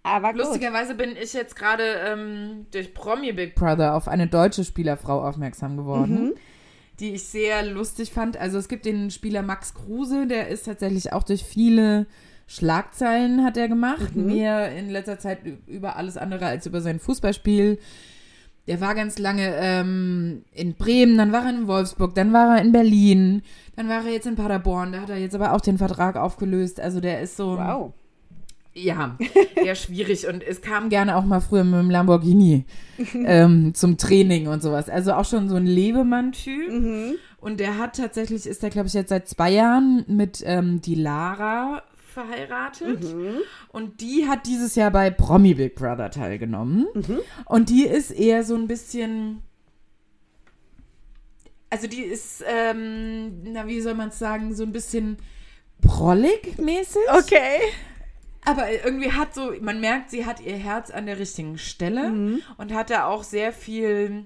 [0.04, 0.42] Aber gut.
[0.42, 5.78] Lustigerweise bin ich jetzt gerade ähm, durch Promi Big Brother auf eine deutsche Spielerfrau aufmerksam
[5.78, 6.34] geworden, Mhm.
[7.00, 8.38] die ich sehr lustig fand.
[8.38, 12.08] Also es gibt den Spieler Max Kruse, der ist tatsächlich auch durch viele
[12.48, 14.26] Schlagzeilen hat er gemacht, Mhm.
[14.26, 17.80] mehr in letzter Zeit über alles andere als über sein Fußballspiel.
[18.68, 22.62] Der war ganz lange ähm, in Bremen, dann war er in Wolfsburg, dann war er
[22.62, 23.42] in Berlin,
[23.76, 26.80] dann war er jetzt in Paderborn, da hat er jetzt aber auch den Vertrag aufgelöst.
[26.80, 27.58] Also der ist so.
[27.58, 27.94] Wow.
[28.74, 29.18] Ja,
[29.56, 32.66] eher schwierig und es kam gerne auch mal früher mit dem Lamborghini
[33.26, 34.90] ähm, zum Training und sowas.
[34.90, 36.72] Also auch schon so ein Lebemann-Typ.
[36.72, 37.16] Mhm.
[37.38, 40.96] Und der hat tatsächlich, ist der glaube ich jetzt seit zwei Jahren mit ähm, die
[40.96, 43.02] Lara verheiratet.
[43.02, 43.38] Mhm.
[43.70, 46.88] Und die hat dieses Jahr bei Promi Big Brother teilgenommen.
[46.94, 47.20] Mhm.
[47.46, 49.42] Und die ist eher so ein bisschen.
[51.70, 55.18] Also die ist, ähm, na wie soll man es sagen, so ein bisschen
[55.82, 57.02] prollig mäßig.
[57.18, 57.60] Okay.
[58.44, 62.42] Aber irgendwie hat so, man merkt, sie hat ihr Herz an der richtigen Stelle Mhm.
[62.58, 64.26] und hat da auch sehr viel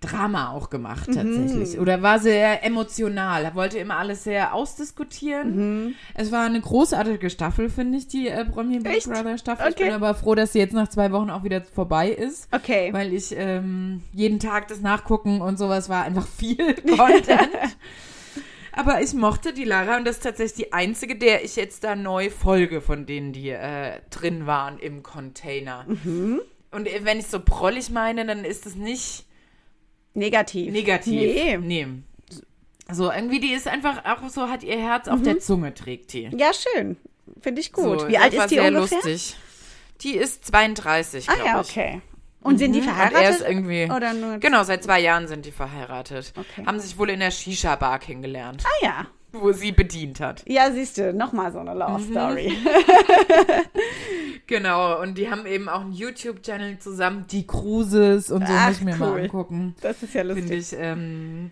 [0.00, 1.14] Drama auch gemacht Mhm.
[1.14, 1.78] tatsächlich.
[1.78, 5.84] Oder war sehr emotional, wollte immer alles sehr ausdiskutieren.
[5.84, 5.94] Mhm.
[6.14, 9.04] Es war eine großartige Staffel, finde ich, die äh, Promi Big?
[9.04, 9.68] Brother Staffel.
[9.68, 9.84] Ich Okay.
[9.84, 12.48] bin aber froh, dass sie jetzt nach zwei Wochen auch wieder vorbei ist.
[12.50, 12.88] Okay.
[12.92, 17.50] Weil ich ähm, jeden Tag das Nachgucken und sowas war einfach viel Content.
[18.72, 21.96] Aber ich mochte die Lara und das ist tatsächlich die einzige, der ich jetzt da
[21.96, 25.84] neu folge, von denen die äh, drin waren im Container.
[26.04, 26.40] Mhm.
[26.70, 29.26] Und äh, wenn ich so prollig meine, dann ist es nicht
[30.14, 30.72] Negativ.
[30.72, 31.12] negativ.
[31.34, 31.58] Nee.
[31.58, 31.86] nee.
[32.92, 36.28] So, irgendwie, die ist einfach auch so, hat ihr Herz auf der Zunge, trägt die.
[36.36, 36.96] Ja, schön.
[37.40, 37.74] Finde ich Mhm.
[37.76, 38.00] gut.
[38.00, 38.98] So, Wie alt ist die sehr ungefähr?
[38.98, 39.36] lustig.
[40.00, 41.70] Die ist 32, Ah glaube ja, ich.
[41.70, 42.00] okay.
[42.42, 43.18] Und sind die Mhm, verheiratet?
[43.18, 43.84] Und er ist irgendwie.
[43.94, 46.32] Oder nur- Genau, seit zwei Jahren sind die verheiratet.
[46.36, 46.64] Okay.
[46.66, 49.06] Haben sich wohl in der Shisha-Bar kennengelernt, Ah ja.
[49.32, 50.42] Wo sie bedient hat.
[50.46, 51.78] Ja, siehst du, nochmal so eine Mhm.
[51.78, 52.52] Love Story.
[54.46, 58.78] Genau, und die haben eben auch einen YouTube-Channel zusammen, die Cruises und so, Ach, muss
[58.78, 59.20] ich mir mal cool.
[59.22, 59.76] angucken.
[59.80, 60.72] Das ist ja Finde lustig.
[60.72, 61.50] ich ähm,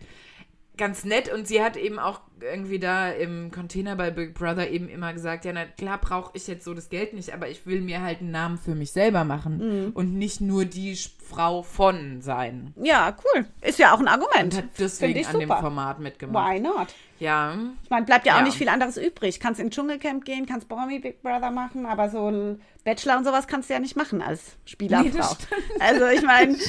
[0.76, 1.32] ganz nett.
[1.32, 5.44] Und sie hat eben auch irgendwie da im Container bei Big Brother eben immer gesagt,
[5.44, 8.20] ja, na klar brauche ich jetzt so das Geld nicht, aber ich will mir halt
[8.20, 9.90] einen Namen für mich selber machen Mhm.
[9.92, 10.96] und nicht nur die
[11.28, 12.72] Frau von sein.
[12.82, 13.44] Ja, cool.
[13.60, 14.54] Ist ja auch ein Argument.
[14.54, 15.48] Und hat deswegen an dem.
[15.48, 16.54] Format mitgemacht.
[16.54, 16.88] Why not?
[17.18, 18.44] Ja, Ich meine, bleibt ja auch Ja.
[18.44, 19.40] nicht viel anderes übrig.
[19.40, 23.46] Kannst in Dschungelcamp gehen, kannst Promi Big Brother machen, aber so ein Bachelor und sowas
[23.48, 25.08] kannst du ja nicht machen als Spielerfrau.
[25.10, 26.56] Nee, also ich meine,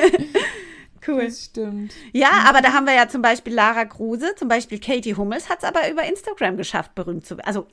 [1.08, 1.24] cool.
[1.26, 1.92] das stimmt.
[2.12, 5.58] Ja, aber da haben wir ja zum Beispiel Lara Kruse, zum Beispiel Katie Hummels hat
[5.58, 7.46] es aber über Instagram geschafft, berühmt zu werden.
[7.46, 7.66] Also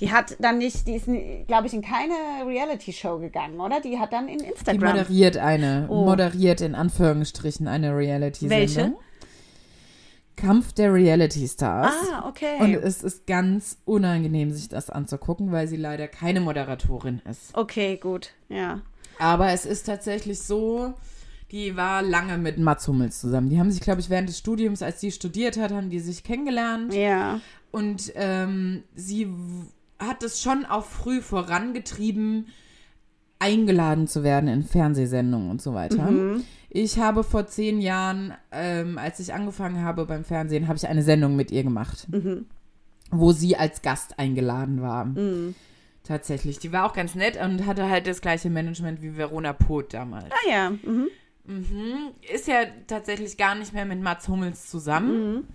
[0.00, 1.06] die hat dann nicht, die ist,
[1.46, 2.14] glaube ich, in keine
[2.46, 3.80] Reality-Show gegangen, oder?
[3.80, 4.96] Die hat dann in Die Instagram.
[4.96, 6.04] moderiert eine, Oh.
[6.04, 8.58] moderiert in Anführungsstrichen eine Reality-Sendung.
[8.58, 8.94] Welche?
[10.36, 11.94] Kampf der Reality Stars.
[12.12, 12.56] Ah, okay.
[12.58, 17.56] Und es ist ganz unangenehm, sich das anzugucken, weil sie leider keine Moderatorin ist.
[17.56, 18.30] okay, gut.
[18.48, 18.80] Ja.
[19.20, 20.92] Aber es ist tatsächlich so,
[21.54, 23.48] die war lange mit Mats Hummels zusammen.
[23.48, 26.24] Die haben sich, glaube ich, während des Studiums, als sie studiert hat, haben die sich
[26.24, 26.92] kennengelernt.
[26.92, 27.40] Ja.
[27.70, 29.32] Und ähm, sie
[30.00, 32.48] hat es schon auch früh vorangetrieben,
[33.38, 36.10] eingeladen zu werden in Fernsehsendungen und so weiter.
[36.70, 41.04] Ich habe vor zehn Jahren, ähm, als ich angefangen habe beim Fernsehen, habe ich eine
[41.04, 42.08] Sendung mit ihr gemacht,
[43.12, 45.08] wo sie als Gast eingeladen war.
[46.02, 46.58] Tatsächlich.
[46.58, 50.32] Die war auch ganz nett und hatte halt das gleiche Management wie Verona Poth damals.
[50.32, 50.70] Ah ja.
[50.70, 51.06] Mhm.
[51.46, 52.12] Mhm.
[52.32, 55.48] Ist ja tatsächlich gar nicht mehr mit Mats Hummels zusammen.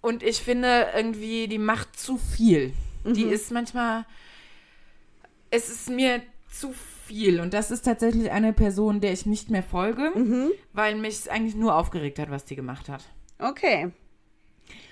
[0.00, 2.74] Und ich finde irgendwie, die macht zu viel.
[3.04, 4.04] Die ist manchmal.
[5.50, 6.74] Es ist mir zu
[7.06, 7.40] viel.
[7.40, 10.12] Und das ist tatsächlich eine Person, der ich nicht mehr folge,
[10.72, 13.04] weil mich es eigentlich nur aufgeregt hat, was die gemacht hat.
[13.38, 13.92] Okay.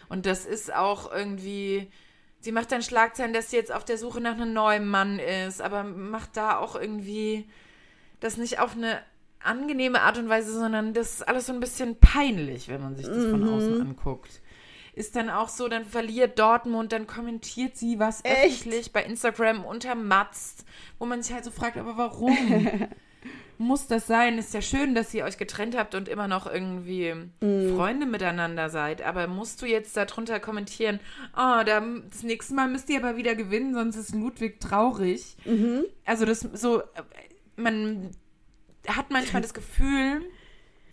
[0.08, 1.90] Und das ist auch irgendwie.
[2.40, 5.62] Sie macht dann Schlagzeilen, dass sie jetzt auf der Suche nach einem neuen Mann ist,
[5.62, 7.46] aber macht da auch irgendwie
[8.18, 9.00] das nicht auf eine
[9.44, 13.06] angenehme Art und Weise, sondern das ist alles so ein bisschen peinlich, wenn man sich
[13.06, 14.40] das von außen anguckt.
[14.94, 18.60] Ist dann auch so, dann verliert Dortmund, dann kommentiert sie was Echt?
[18.62, 20.66] öffentlich bei Instagram untermatzt,
[20.98, 22.36] wo man sich halt so fragt, aber warum?
[23.58, 24.38] Muss das sein?
[24.38, 27.14] Ist ja schön, dass ihr euch getrennt habt und immer noch irgendwie
[27.76, 29.02] Freunde miteinander seid.
[29.02, 30.98] Aber musst du jetzt darunter kommentieren,
[31.34, 35.36] oh, da, das nächste Mal müsst ihr aber wieder gewinnen, sonst ist Ludwig traurig.
[36.04, 36.84] Also das so, äh,
[37.56, 38.10] man
[38.88, 40.22] hat manchmal das Gefühl,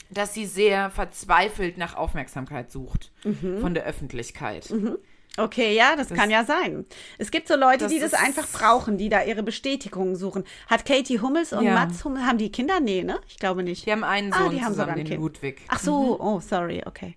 [0.10, 3.12] dass sie sehr verzweifelt nach Aufmerksamkeit sucht
[3.62, 4.72] von der Öffentlichkeit.
[5.38, 6.86] Okay, ja, das, kann ja sein.
[7.18, 10.44] Es gibt so Leute, das die das einfach brauchen, die da ihre Bestätigung suchen.
[10.68, 11.76] Hat Katie Hummels und Ja.
[11.76, 12.80] Mats Hummels, haben die Kinder?
[12.82, 13.20] Nee, ne?
[13.28, 13.86] Ich glaube nicht.
[13.86, 15.22] Die haben einen Ah, Sohn die haben sogar zusammen, den Kind.
[15.22, 15.62] Ludwig.
[15.70, 17.16] Ach so, oh, sorry, okay.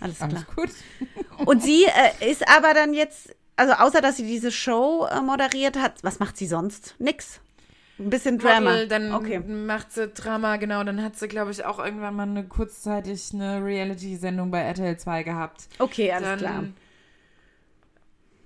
[0.00, 0.30] Alles klar.
[0.30, 0.70] Alles gut.
[1.46, 5.78] Und sie äh, ist aber dann jetzt, also außer dass sie diese Show äh, moderiert
[5.78, 6.94] hat, was macht sie sonst?
[6.98, 7.40] Nix.
[8.00, 8.70] Ein bisschen Drama.
[8.70, 9.40] Model, dann okay.
[9.40, 10.82] macht sie Drama, genau.
[10.84, 15.22] Dann hat sie, glaube ich, auch irgendwann mal eine kurzzeitig eine Reality-Sendung bei RTL 2
[15.22, 15.68] gehabt.
[15.78, 16.64] Okay, alles dann klar.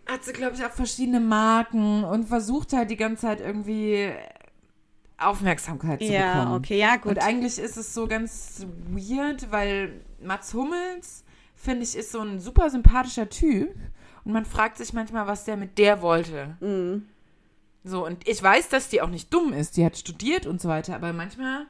[0.06, 4.10] hat sie, glaube ich, auch verschiedene Marken und versucht halt die ganze Zeit irgendwie
[5.18, 6.56] Aufmerksamkeit zu Ja, bekommen.
[6.56, 7.12] okay, ja, gut.
[7.12, 12.40] Und eigentlich ist es so ganz weird, weil Mats Hummels, finde ich, ist so ein
[12.40, 13.72] super sympathischer Typ.
[14.24, 16.56] Und man fragt sich manchmal, was der mit der wollte.
[16.60, 17.06] Mhm.
[17.84, 19.76] So, und ich weiß, dass die auch nicht dumm ist.
[19.76, 21.66] Die hat studiert und so weiter, aber manchmal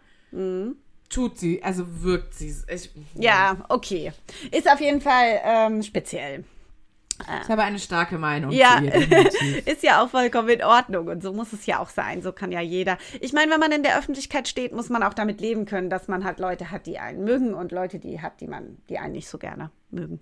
[1.09, 2.55] tut sie, also wirkt sie.
[2.69, 3.23] Ich, Mhm.
[3.23, 4.13] Ja, okay.
[4.51, 6.45] Ist auf jeden Fall ähm, speziell.
[7.43, 8.81] Ich habe eine starke Meinung Ja,
[9.67, 12.23] ist ja auch vollkommen in Ordnung und so muss es ja auch sein.
[12.23, 12.99] So kann ja jeder.
[13.21, 16.09] Ich meine, wenn man in der Öffentlichkeit steht, muss man auch damit leben können, dass
[16.09, 19.13] man halt Leute hat, die einen mögen und Leute, die hat, die man, die einen
[19.13, 20.21] nicht so gerne mögen.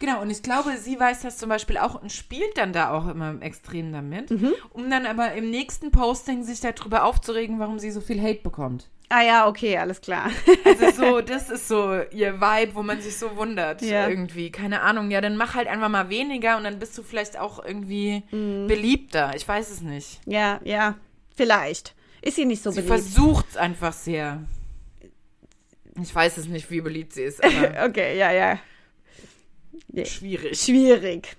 [0.00, 3.06] Genau, und ich glaube, sie weiß das zum Beispiel auch und spielt dann da auch
[3.08, 4.52] immer extrem damit, Mhm.
[4.70, 8.88] um dann aber im nächsten Posting sich darüber aufzuregen, warum sie so viel Hate bekommt.
[9.14, 10.30] Ah ja, okay, alles klar.
[10.64, 14.08] Also so, das ist so ihr Vibe, wo man sich so wundert Ja.
[14.08, 14.50] irgendwie.
[14.50, 17.62] Keine Ahnung, ja, dann mach halt einfach mal weniger und dann bist du vielleicht auch
[17.62, 19.32] irgendwie beliebter.
[19.36, 20.20] Ich weiß es nicht.
[20.24, 20.96] ja, ja,
[21.36, 21.94] vielleicht.
[22.22, 23.02] Ist sie nicht so Sie beliebt?
[23.02, 24.42] versucht es einfach sehr.
[26.00, 28.58] Ich weiß es nicht, wie beliebt sie ist, aber Okay, ja, ja.
[29.88, 30.06] Nee.
[30.06, 30.58] schwierig.
[30.58, 31.36] Schwierig.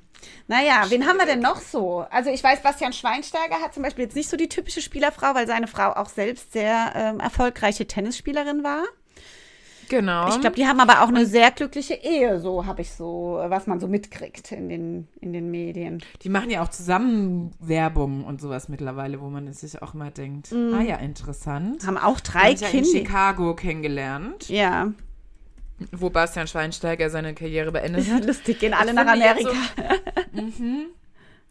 [0.47, 2.05] Naja, wen haben wir denn noch so?
[2.09, 5.47] Also ich weiß, Bastian Schweinsteiger hat zum Beispiel jetzt nicht so die typische Spielerfrau, weil
[5.47, 8.83] seine Frau auch selbst sehr ähm, erfolgreiche Tennisspielerin war.
[9.89, 10.29] Genau.
[10.29, 13.67] Ich glaube, die haben aber auch eine sehr glückliche Ehe, so habe ich so, was
[13.67, 16.03] man so mitkriegt in den, in den Medien.
[16.23, 20.09] Die machen ja auch zusammen Werbung und sowas mittlerweile, wo man es sich auch mal
[20.09, 21.85] denkt, ah ja, interessant.
[21.85, 22.99] Haben auch drei sich ja in Kinder.
[22.99, 24.93] Chicago kennengelernt, Ja,
[25.91, 28.25] wo Bastian Schweinsteiger seine Karriere beendet hat.
[28.25, 29.59] lustig, gehen alle Ich nach finde jetzt Amerika.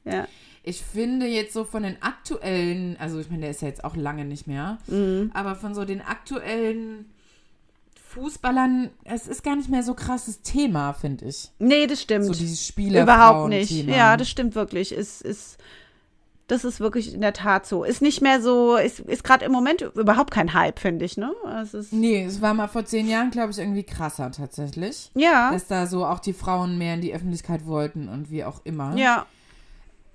[0.04, 0.26] Ja.
[0.64, 3.96] Ich finde jetzt so von den aktuellen, also ich meine, der ist ja jetzt auch
[3.96, 5.30] lange nicht mehr, Mhm.
[5.34, 7.10] aber von so den aktuellen
[8.10, 11.50] Fußballern, es ist gar nicht mehr so krasses Thema, finde ich.
[11.58, 12.26] Nee, das stimmt.
[12.26, 13.70] So dieses Spieler Überhaupt nicht.
[13.86, 14.92] Ja, das stimmt wirklich.
[14.92, 15.56] Ist, ist,
[16.52, 17.82] das ist wirklich in der Tat so.
[17.84, 21.32] Ist nicht mehr so, ist, ist gerade im Moment überhaupt kein Hype, finde ich, ne?
[21.62, 25.10] Es ist, Nee, es war mal vor zehn Jahren, glaube ich, irgendwie krasser tatsächlich.
[25.14, 28.60] ja, Dass da so auch die Frauen mehr in die Öffentlichkeit wollten und wie auch
[28.64, 28.96] immer.
[28.96, 29.26] ja,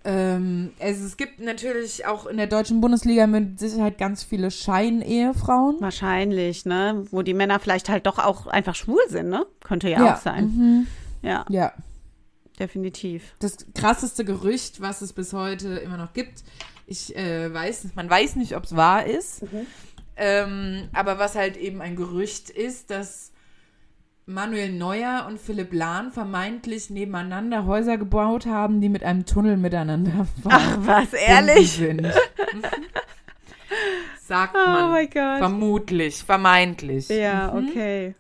[0.05, 5.77] Ähm, also es gibt natürlich auch in der deutschen Bundesliga mit Sicherheit ganz viele Scheinehefrauen.
[5.79, 7.03] wahrscheinlich, ne?
[7.11, 9.45] Wo die Männer vielleicht halt doch auch einfach schwul sind, ne?
[9.63, 10.45] Könnte ja, auch sein.
[10.45, 10.87] Mhm.
[11.23, 11.73] Ja, Ja.
[12.59, 13.33] Definitiv.
[13.39, 16.43] Das krasseste Gerücht, was es bis heute immer noch gibt,
[16.85, 19.43] ich äh, weiß, man weiß nicht, ob es wahr ist,
[20.15, 23.31] ähm, aber was halt eben ein Gerücht ist, dass
[24.25, 30.27] Manuel Neuer und Philipp Lahn vermeintlich nebeneinander Häuser gebaut haben, die mit einem Tunnel miteinander
[30.49, 31.71] Ach, was, ehrlich?
[31.73, 32.05] sind.
[34.21, 34.91] Sagt Oh man.
[34.91, 35.37] mein Gott.
[35.37, 37.07] Vermutlich, vermeintlich.
[37.07, 38.15] Ja, okay.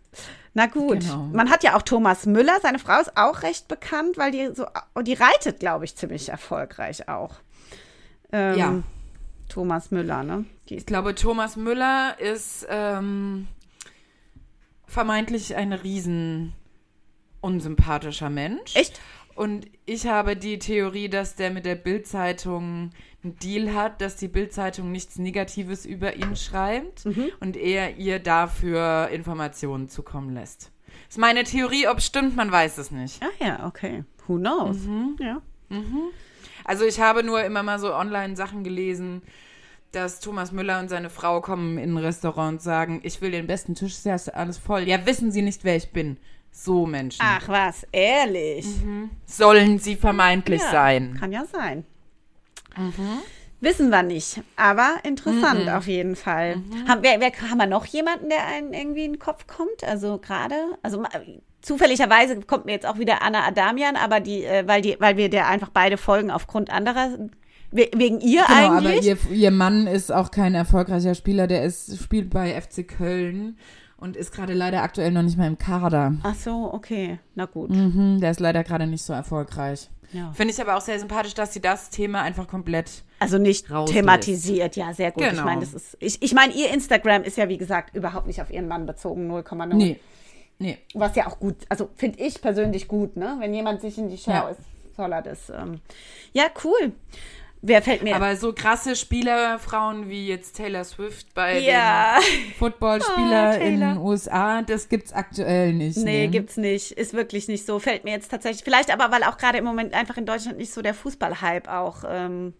[0.57, 1.01] Na gut.
[1.01, 1.29] Genau.
[1.33, 4.65] Man hat ja auch Thomas Müller, seine Frau ist auch recht bekannt, weil die so,
[5.03, 7.35] die reitet, glaube ich, ziemlich erfolgreich auch.
[8.31, 8.83] Ähm, Ja.
[9.49, 10.45] Thomas Müller, ne?
[10.67, 13.47] Die Ich glaube, Thomas Müller ist ähm,
[14.87, 16.53] vermeintlich ein riesen
[17.39, 18.75] unsympathischer Mensch.
[18.75, 18.99] Echt?
[19.37, 22.89] Und ich habe die Theorie, dass der mit der Bild-Zeitung
[23.23, 27.29] einen Deal hat, dass die Bild-Zeitung nichts Negatives über ihn schreibt Mhm.
[27.39, 30.71] und er ihr dafür Informationen zukommen lässt.
[31.05, 33.21] Das ist meine Theorie, ob es stimmt, man weiß es nicht.
[33.21, 34.03] Ah ja, okay.
[34.25, 34.77] Who knows?
[35.19, 35.41] Ja.
[36.65, 39.21] Also ich habe nur immer mal so online Sachen gelesen,
[39.91, 43.47] dass Thomas Müller und seine Frau kommen in ein Restaurant und sagen, ich will den
[43.47, 44.81] besten Tisch, ist ja alles voll.
[44.87, 46.17] Ja, wissen Sie nicht, wer ich bin.
[46.59, 47.21] So Menschen.
[47.23, 48.65] Ach was, ehrlich.
[49.25, 51.15] Sollen sie vermeintlich Ja, sein.
[51.19, 51.85] Kann ja sein.
[53.59, 56.57] Wissen wir nicht, aber interessant auf jeden Fall.
[56.87, 59.83] Haben, wer, wer, haben wir noch jemanden, der einen irgendwie in den Kopf kommt?
[59.83, 61.03] Also gerade, also
[61.61, 65.29] zufälligerweise kommt mir jetzt auch wieder Anna Adamian, aber die, äh, weil die, weil wir
[65.29, 67.17] der einfach beide folgen aufgrund anderer,
[67.71, 69.05] we- wegen ihr Genau, aber eigentlich.
[69.05, 73.57] ihr, ihr Mann ist auch kein erfolgreicher Spieler, der ist, spielt bei FC Köln
[73.97, 76.13] und ist gerade leider aktuell noch nicht mal im Kader.
[76.23, 77.69] Ach so, okay, na gut.
[77.71, 79.89] Mhm, der ist leider gerade nicht so erfolgreich.
[80.13, 80.31] Ja.
[80.31, 83.03] Finde ich aber auch sehr sympathisch, dass sie das Thema einfach komplett.
[83.19, 83.99] Also nicht rauslässt.
[83.99, 85.23] thematisiert, ja, sehr gut.
[85.23, 85.43] Ich Genau.
[85.43, 88.49] meine, das ist, ich, ich meine, ihr Instagram ist ja wie gesagt überhaupt nicht auf
[88.51, 89.73] ihren Mann bezogen, 0,0.
[89.73, 89.99] Nee.
[90.59, 90.77] Nee.
[90.93, 93.35] Was ja auch gut, also finde ich persönlich gut, ne?
[93.39, 94.49] Wenn jemand sich in die Schau Ja.
[94.49, 94.61] ist,
[94.95, 95.49] soll er das.
[95.49, 95.81] Ähm.
[96.33, 96.93] Ja, cool.
[97.67, 98.15] Wer fällt mir?
[98.15, 103.97] Aber so krasse Spielerfrauen wie jetzt Taylor Swift bei ja, den Footballspieler Oh, in den
[103.97, 105.97] USA, das gibt's aktuell nicht.
[105.97, 106.93] nee, gibt's nicht.
[106.93, 107.79] Ist wirklich nicht so.
[107.79, 108.63] Fällt mir jetzt tatsächlich.
[108.63, 112.05] Vielleicht aber, weil auch gerade im Moment einfach in Deutschland nicht so der Fußballhype auch
[112.07, 112.53] ähm,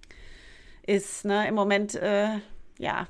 [0.85, 1.47] ist, ne?
[1.47, 2.39] Im Moment, äh,
[2.77, 3.07] ja,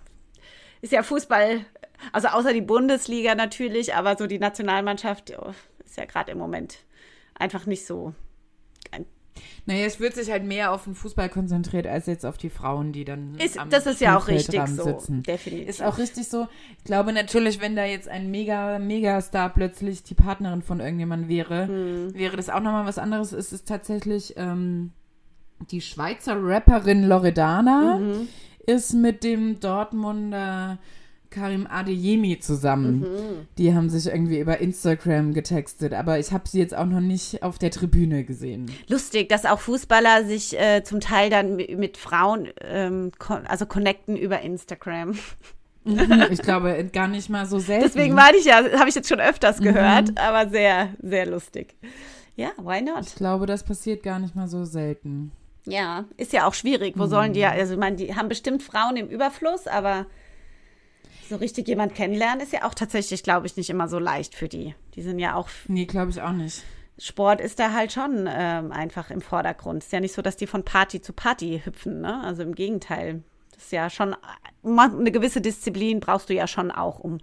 [0.81, 1.65] ist ja Fußball,
[2.11, 5.51] also außer die Bundesliga natürlich, aber so die Nationalmannschaft oh,
[5.83, 6.77] ist ja gerade im Moment
[7.33, 8.13] einfach nicht so.
[9.65, 12.91] Naja, es wird sich halt mehr auf den Fußball konzentriert, als jetzt auf die Frauen,
[12.93, 13.35] die dann.
[13.35, 14.83] Ist, am das ist ja auch richtig so.
[14.83, 15.23] Sitzen.
[15.23, 15.67] Definitiv.
[15.67, 16.47] Ist auch richtig so.
[16.77, 21.29] Ich glaube natürlich, wenn da jetzt ein mega, mega Star plötzlich die Partnerin von irgendjemandem
[21.29, 22.13] wäre, Hm.
[22.13, 23.31] wäre das auch nochmal was anderes.
[23.33, 24.91] Es ist tatsächlich ähm,
[25.71, 28.27] die Schweizer Rapperin Loredana Mhm.
[28.65, 30.77] ist mit dem Dortmunder
[31.29, 32.99] Karim Adeyemi zusammen.
[32.99, 33.47] Mhm.
[33.57, 37.43] Die haben sich irgendwie über Instagram getextet, aber ich habe sie jetzt auch noch nicht
[37.43, 38.71] auf der Tribüne gesehen.
[38.87, 43.11] lustig, dass auch Fußballer sich äh, zum Teil dann mi- mit Frauen, ähm,
[43.47, 45.15] also connecten über Instagram.
[46.31, 47.85] Ich glaube gar nicht mal so selten.
[47.85, 51.75] Deswegen meine ich ja, habe ich jetzt schon öfters gehört, aber sehr, sehr lustig.
[52.35, 53.05] Ja, why not?
[53.07, 55.31] Ich glaube, das passiert gar nicht mal so selten.
[55.65, 56.95] Ja, ist ja auch schwierig.
[56.97, 60.07] Wo sollen die ja, also ich meine, die haben bestimmt Frauen im Überfluss, aber
[61.29, 64.47] so richtig jemand kennenlernen ist ja auch tatsächlich, glaube ich, nicht immer so leicht für
[64.47, 64.75] die.
[64.95, 66.63] Die sind ja auch, Nee, glaube ich auch nicht.
[66.99, 69.83] Sport ist da halt schon ähm, einfach im Vordergrund.
[69.83, 72.21] Ist ja nicht so, dass die von Party zu Party hüpfen, ne?
[72.23, 73.21] Also im Gegenteil.
[73.53, 74.15] Das ist ja schon,
[74.63, 77.19] eine gewisse Disziplin brauchst du ja schon auch, um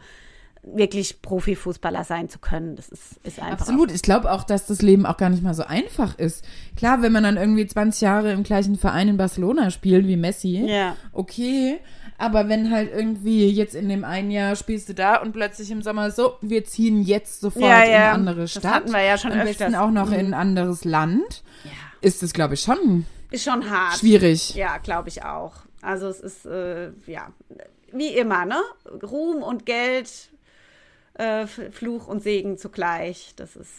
[0.62, 2.74] wirklich Profifußballer sein zu können.
[2.76, 3.60] Das ist, ist einfach.
[3.66, 3.90] Absolut.
[3.90, 6.44] Ich glaube auch, dass das Leben auch gar nicht mal so einfach ist.
[6.76, 10.64] Klar, wenn man dann irgendwie 20 Jahre im gleichen Verein in Barcelona spielt wie Messi,
[10.66, 10.96] Ja.
[11.12, 11.80] okay.
[12.16, 15.82] Aber wenn halt irgendwie jetzt in dem einen Jahr spielst du da und plötzlich im
[15.82, 17.96] Sommer so, wir ziehen jetzt sofort Ja, in ja.
[17.98, 18.64] eine andere Das Stadt.
[18.72, 19.58] hatten wir ja schon Am öfters.
[19.58, 21.42] besten auch noch in ein anderes Land.
[21.64, 21.70] Ja.
[22.00, 23.98] Ist es, glaube ich, schon Ist schon hart.
[23.98, 24.54] schwierig.
[24.54, 25.54] Ja, glaube ich auch.
[25.82, 27.32] Also es ist, äh, ja,
[27.92, 28.58] wie immer, ne?
[29.02, 30.10] Ruhm und Geld,
[31.14, 33.32] äh, Fluch und Segen zugleich.
[33.36, 33.70] Das ist,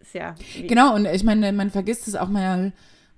[0.00, 0.34] ist ja.
[0.68, 2.72] Genau, und ich meine, man vergisst es auch mal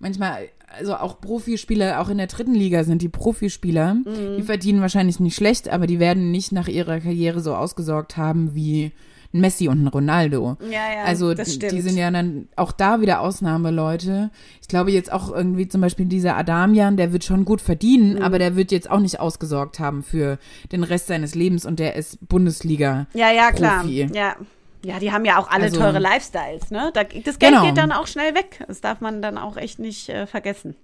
[0.05, 0.49] manchmal,
[0.79, 4.37] also auch Profispieler, auch in der dritten Liga sind die Profispieler, Mhm.
[4.37, 8.55] die verdienen wahrscheinlich nicht schlecht, aber die werden nicht nach ihrer Karriere so ausgesorgt haben
[8.55, 8.93] wie
[9.33, 10.57] ein Messi und ein Ronaldo.
[10.63, 11.73] Ja, ja, also das die, stimmt.
[11.73, 14.31] die sind ja dann auch da wieder Ausnahmeleute.
[14.63, 18.23] Ich glaube jetzt auch irgendwie zum Beispiel dieser Adamian, der wird schon gut verdienen, Mhm.
[18.23, 20.39] aber der wird jetzt auch nicht ausgesorgt haben für
[20.71, 23.07] den Rest seines Lebens und der ist Bundesliga.
[23.15, 23.81] Ja, ja, klar.
[23.81, 24.09] Profi.
[24.15, 24.37] Ja.
[24.85, 26.91] Ja, die haben ja auch alle Also- teure Lifestyles, ne?
[26.95, 27.65] Da, das Geld Genau.
[27.65, 28.63] geht dann auch schnell weg.
[28.69, 30.77] Das darf man dann auch echt nicht äh, vergessen.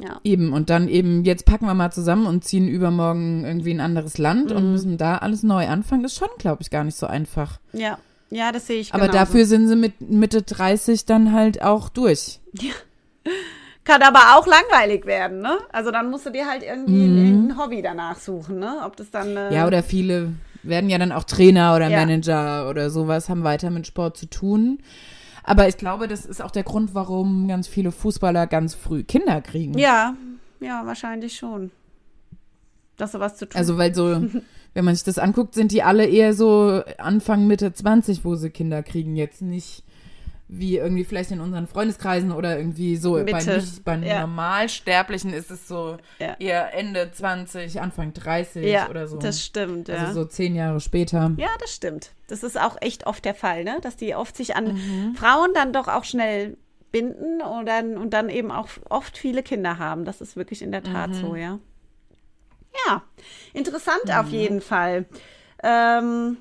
[0.00, 0.20] Ja.
[0.24, 3.86] Eben, und dann eben, jetzt packen wir mal zusammen und ziehen übermorgen irgendwie in ein
[3.86, 4.56] anderes Land Mhm.
[4.56, 6.02] und müssen da alles neu anfangen.
[6.02, 7.58] Das ist schon, glaube ich, gar nicht so einfach.
[7.72, 7.98] Ja.
[8.30, 9.18] Ja, das sehe ich Aber genauso.
[9.20, 12.40] dafür sind sie mit Mitte 30 dann halt auch durch.
[13.84, 15.58] Kann aber auch langweilig werden, ne?
[15.72, 18.78] Also dann musst du dir halt irgendwie ein, ein Hobby danach suchen, ne?
[18.84, 19.36] Ob das dann.
[19.36, 19.54] Äh, Mhm.
[19.54, 20.32] Ja, oder viele
[20.68, 21.98] werden ja dann auch Trainer oder Ja.
[21.98, 24.78] Manager oder sowas, haben weiter mit Sport zu tun.
[25.44, 29.40] Aber ich glaube, das ist auch der Grund, warum ganz viele Fußballer ganz früh Kinder
[29.40, 29.78] kriegen.
[29.78, 30.16] Ja,
[30.60, 31.70] ja, wahrscheinlich schon.
[32.96, 33.58] Dass du was zu tun.
[33.58, 34.22] Also, weil so,
[34.74, 38.50] wenn man sich das anguckt, sind die alle eher so Anfang, Mitte 20, wo sie
[38.50, 39.14] Kinder kriegen.
[39.16, 39.84] Jetzt nicht
[40.48, 43.14] wie irgendwie vielleicht in unseren Freundeskreisen oder irgendwie so.
[43.14, 44.20] Bei, Mitte, nicht, bei ja.
[44.20, 46.36] Normalsterblichen ist es so Ja.
[46.38, 49.18] eher Ende 20, Anfang 30 ja, oder so.
[49.18, 49.96] das stimmt, ja.
[50.06, 51.32] Also so zehn Jahre später.
[51.36, 52.12] ja, das stimmt.
[52.28, 53.78] Das ist auch echt oft der Fall, ne?
[53.82, 55.14] Dass die oft sich an Mhm.
[55.16, 56.56] Frauen dann doch auch schnell
[56.92, 60.04] binden und dann, und dann eben auch oft viele Kinder haben.
[60.04, 61.14] Das ist wirklich in der Tat Mhm.
[61.14, 61.58] so, ja.
[62.86, 63.02] Ja,
[63.52, 65.06] interessant auf jeden Fall.
[65.62, 66.36] Ähm,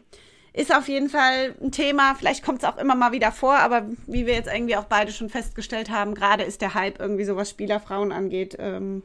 [0.55, 3.87] ist auf jeden Fall ein Thema, vielleicht kommt es auch immer mal wieder vor, aber
[4.07, 7.35] wie wir jetzt irgendwie auch beide schon festgestellt haben, gerade ist der Hype irgendwie so,
[7.35, 9.03] was Spielerfrauen angeht, ähm,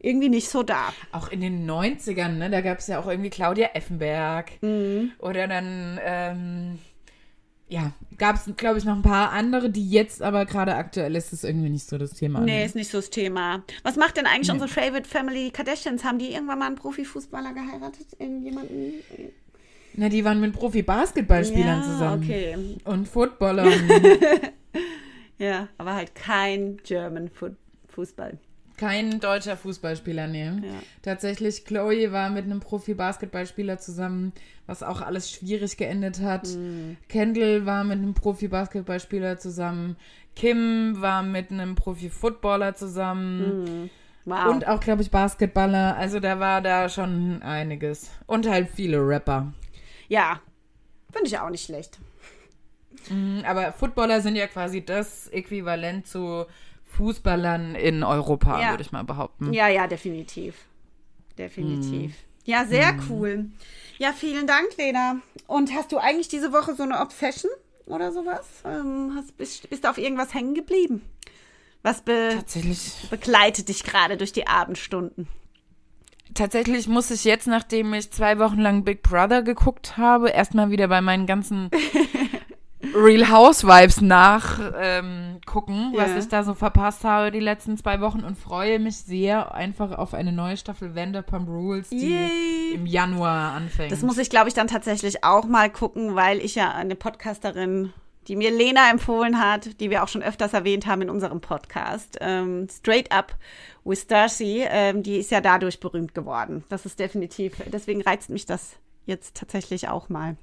[0.00, 0.92] irgendwie nicht so da.
[1.12, 2.50] Auch in den 90ern, ne?
[2.50, 4.50] Da gab es ja auch irgendwie Claudia Effenberg.
[4.60, 5.12] Mhm.
[5.18, 6.78] Oder dann, ähm,
[7.68, 11.32] ja, gab es, glaube ich, noch ein paar andere, die jetzt aber gerade aktuell ist
[11.32, 12.40] es irgendwie nicht so das Thema.
[12.40, 13.62] Nee, ist nicht so das Thema.
[13.82, 14.54] Was macht denn eigentlich nee.
[14.54, 16.04] unsere Favorite Family Kardashians?
[16.04, 18.06] Haben die irgendwann mal einen Profifußballer geheiratet?
[18.18, 18.94] Irgendjemanden?
[19.98, 22.22] Na, die waren mit Profi-Basketballspielern ja, zusammen.
[22.22, 22.56] okay.
[22.84, 23.72] Und Footballern.
[25.38, 27.28] ja, aber halt kein German
[27.88, 28.38] Fußball.
[28.76, 30.44] Kein deutscher Fußballspieler, nee.
[30.44, 30.52] Ja.
[31.02, 34.32] Tatsächlich, Chloe war mit einem Profi-Basketballspieler zusammen,
[34.68, 36.46] was auch alles schwierig geendet hat.
[36.46, 36.96] Mhm.
[37.08, 39.96] Kendall war mit einem Profi-Basketballspieler zusammen.
[40.36, 43.64] Kim war mit einem Profi-Footballer zusammen.
[43.64, 43.90] Mhm.
[44.26, 44.46] Wow.
[44.46, 45.96] Und auch, glaube ich, Basketballer.
[45.96, 48.12] Also da war da schon einiges.
[48.28, 49.52] Und halt viele Rapper.
[50.08, 50.40] Ja,
[51.12, 51.98] finde ich auch nicht schlecht.
[53.10, 56.46] Mhm, aber Footballer sind ja quasi das Äquivalent zu
[56.84, 58.70] Fußballern in Europa, ja.
[58.70, 59.52] würde ich mal behaupten.
[59.52, 60.54] Ja, ja, definitiv.
[61.36, 62.10] Definitiv.
[62.10, 62.28] Hm.
[62.44, 63.04] Ja, sehr hm.
[63.08, 63.50] cool.
[63.98, 65.20] Ja, vielen Dank, Lena.
[65.46, 67.52] Und hast du eigentlich diese Woche so eine Obsession
[67.86, 68.46] oder sowas?
[68.64, 71.02] Ähm, hast, bist, bist du auf irgendwas hängen geblieben?
[71.82, 72.42] Was be
[73.10, 75.28] begleitet dich gerade durch die Abendstunden?
[76.34, 80.88] Tatsächlich muss ich jetzt, nachdem ich zwei Wochen lang Big Brother geguckt habe, erstmal wieder
[80.88, 81.70] bei meinen ganzen
[82.94, 86.04] Real Housewives nachgucken, ähm, yeah.
[86.04, 89.98] was ich da so verpasst habe die letzten zwei Wochen und freue mich sehr einfach
[89.98, 92.74] auf eine neue Staffel Vanderpump Rules, die Yay.
[92.74, 93.90] im Januar anfängt.
[93.90, 97.92] Das muss ich, glaube ich, dann tatsächlich auch mal gucken, weil ich ja eine Podcasterin
[98.28, 102.18] die mir Lena empfohlen hat, die wir auch schon öfters erwähnt haben in unserem Podcast.
[102.20, 103.34] Ähm, Straight Up
[103.88, 106.64] with Darcy, ähm, die ist ja dadurch berühmt geworden.
[106.68, 108.76] Das ist definitiv, deswegen reizt mich das
[109.06, 110.36] jetzt tatsächlich auch mal.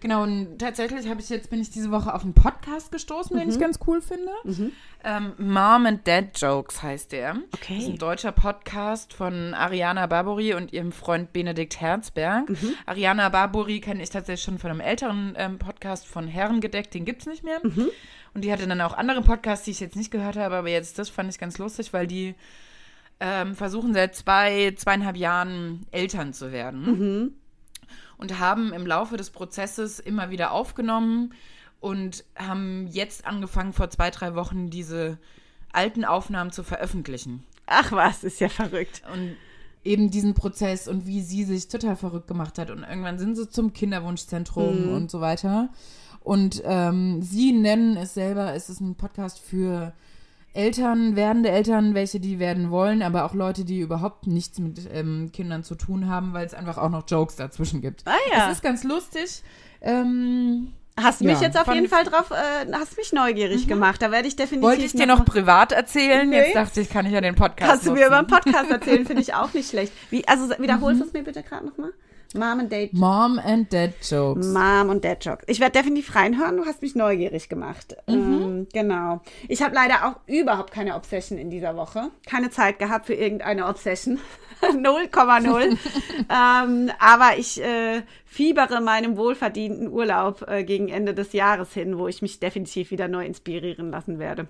[0.00, 3.40] Genau, und tatsächlich habe ich jetzt, bin ich diese Woche auf einen Podcast gestoßen, mhm.
[3.40, 3.60] den ich mhm.
[3.60, 4.32] ganz cool finde.
[4.44, 4.72] Mhm.
[5.04, 7.36] Ähm, Mom and Dad Jokes heißt der.
[7.54, 7.76] Okay.
[7.76, 12.50] Das ist ein deutscher Podcast von Ariana Barbori und ihrem Freund Benedikt Herzberg.
[12.50, 12.74] Mhm.
[12.84, 17.22] Ariana Barbori kenne ich tatsächlich schon von einem älteren ähm, Podcast von Herrengedeckt, den gibt
[17.22, 17.60] es nicht mehr.
[18.36, 20.98] Und die hatte dann auch andere Podcasts, die ich jetzt nicht gehört habe, aber jetzt
[20.98, 22.34] das fand ich ganz lustig, weil die
[23.18, 26.82] ähm, versuchen seit zwei, zweieinhalb Jahren Eltern zu werden.
[26.84, 27.32] Mhm
[28.18, 31.34] und haben im Laufe des Prozesses immer wieder aufgenommen
[31.80, 35.18] und haben jetzt angefangen, vor zwei, drei Wochen diese
[35.72, 37.44] alten Aufnahmen zu veröffentlichen.
[37.66, 39.02] Ach was, ist ja verrückt.
[39.12, 39.36] Und
[39.84, 42.70] eben diesen Prozess und wie sie sich total verrückt gemacht hat.
[42.70, 44.94] Und irgendwann sind sie zum Kinderwunschzentrum mhm.
[44.94, 45.68] und so weiter.
[46.26, 49.92] Und ähm, sie nennen es selber, es ist ein Podcast für
[50.54, 55.30] Eltern, werdende Eltern, welche die werden wollen, aber auch Leute, die überhaupt nichts mit ähm,
[55.32, 58.02] Kindern zu tun haben, weil es einfach auch noch Jokes dazwischen gibt.
[58.06, 58.48] Ah ja.
[58.48, 59.44] Das ist ganz lustig.
[59.80, 63.68] Ähm, Hast ja, mich jetzt auf jeden Fall drauf, äh, hast mich neugierig mhm.
[63.68, 64.02] gemacht.
[64.02, 64.68] Da werde ich definitiv.
[64.68, 66.28] Wollte ich dir noch privat erzählen?
[66.28, 66.38] Nee.
[66.38, 67.70] Jetzt dachte ich, kann ich ja den Podcast.
[67.70, 69.06] Kannst du mir über den Podcast erzählen?
[69.06, 69.92] Finde ich auch nicht schlecht.
[70.10, 71.06] Wie, also wiederholst mhm.
[71.06, 71.92] es mir bitte gerade nochmal?
[72.36, 72.92] Mom and Dad.
[72.92, 74.46] Mom and Dad Jokes.
[74.48, 75.44] Mom und Dad Jokes.
[75.48, 76.56] Ich werde definitiv reinhören.
[76.56, 77.96] Du hast mich neugierig gemacht.
[78.06, 78.14] Mhm.
[78.14, 79.20] Ähm, genau.
[79.48, 82.10] Ich habe leider auch überhaupt keine Obsession in dieser Woche.
[82.26, 84.18] Keine Zeit gehabt für irgendeine Obsession.
[84.62, 85.76] 0,0.
[86.30, 92.08] ähm, aber ich äh, fiebere meinem wohlverdienten Urlaub äh, gegen Ende des Jahres hin, wo
[92.08, 94.48] ich mich definitiv wieder neu inspirieren lassen werde.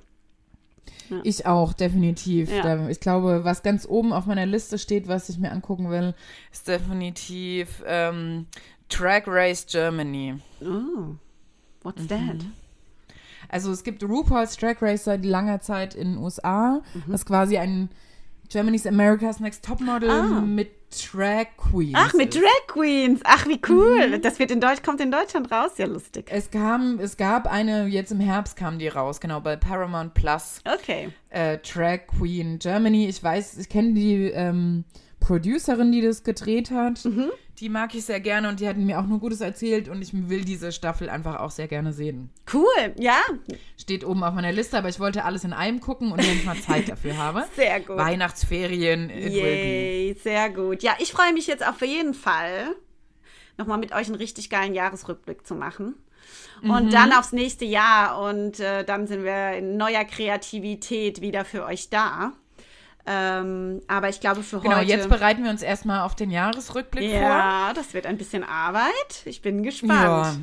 [1.11, 1.21] Ja.
[1.25, 2.51] Ich auch, definitiv.
[2.51, 2.89] Ja.
[2.89, 6.15] Ich glaube, was ganz oben auf meiner Liste steht, was ich mir angucken will,
[6.53, 8.47] ist definitiv ähm,
[8.89, 10.39] Track Race Germany.
[10.61, 11.15] Oh,
[11.83, 12.09] what's mhm.
[12.09, 12.47] that?
[13.49, 17.03] Also es gibt RuPaul's Track Race seit langer Zeit in den USA, mhm.
[17.07, 17.91] was quasi ein
[18.49, 20.41] Germany's America's Next Topmodel ah.
[20.41, 21.95] mit Drag Queens.
[21.95, 23.21] Ach, mit Drag Queens.
[23.25, 24.09] Ach, wie cool.
[24.09, 24.23] Mhm.
[24.23, 25.73] Das wird in Deutsch, kommt in Deutschland raus.
[25.79, 26.27] Ja, lustig.
[26.31, 30.61] Es kam, es gab eine, jetzt im Herbst kam die raus, genau, bei Paramount Plus.
[30.65, 31.09] Okay.
[31.31, 33.09] Äh, Drag Queen Germany.
[33.09, 34.85] Ich weiß, ich kenne die ähm,
[35.21, 37.05] Producerin, die das gedreht hat.
[37.05, 37.31] Mhm.
[37.59, 40.11] Die mag ich sehr gerne und die hatten mir auch nur Gutes erzählt und ich
[40.13, 42.29] will diese Staffel einfach auch sehr gerne sehen.
[42.53, 43.19] Cool, ja.
[43.79, 46.45] Steht oben auf meiner Liste, aber ich wollte alles in einem gucken und wenn ich
[46.45, 47.45] mal Zeit dafür habe.
[47.57, 47.97] Sehr gut.
[47.97, 50.83] Weihnachtsferien, it Yay, sehr gut.
[50.83, 52.77] Ja, ich freue mich jetzt auf jeden Fall,
[53.57, 55.95] nochmal mit euch einen richtig geilen Jahresrückblick zu machen.
[56.63, 56.91] Und mhm.
[56.91, 61.91] dann aufs nächste Jahr und äh, dann sind wir in neuer Kreativität wieder für euch
[61.91, 62.33] da.
[63.09, 64.87] Ähm, aber ich glaube für genau, heute.
[64.87, 67.29] Genau, jetzt bereiten wir uns erstmal auf den Jahresrückblick ja, vor.
[67.29, 69.23] Ja, das wird ein bisschen Arbeit.
[69.25, 69.93] Ich bin gespannt.
[69.93, 70.35] Ja,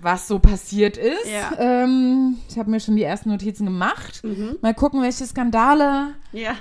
[0.00, 1.30] was so passiert ist.
[1.30, 1.52] Ja.
[1.58, 4.22] Ähm, ich habe mir schon die ersten Notizen gemacht.
[4.24, 4.58] Mhm.
[4.60, 6.14] Mal gucken, welche Skandale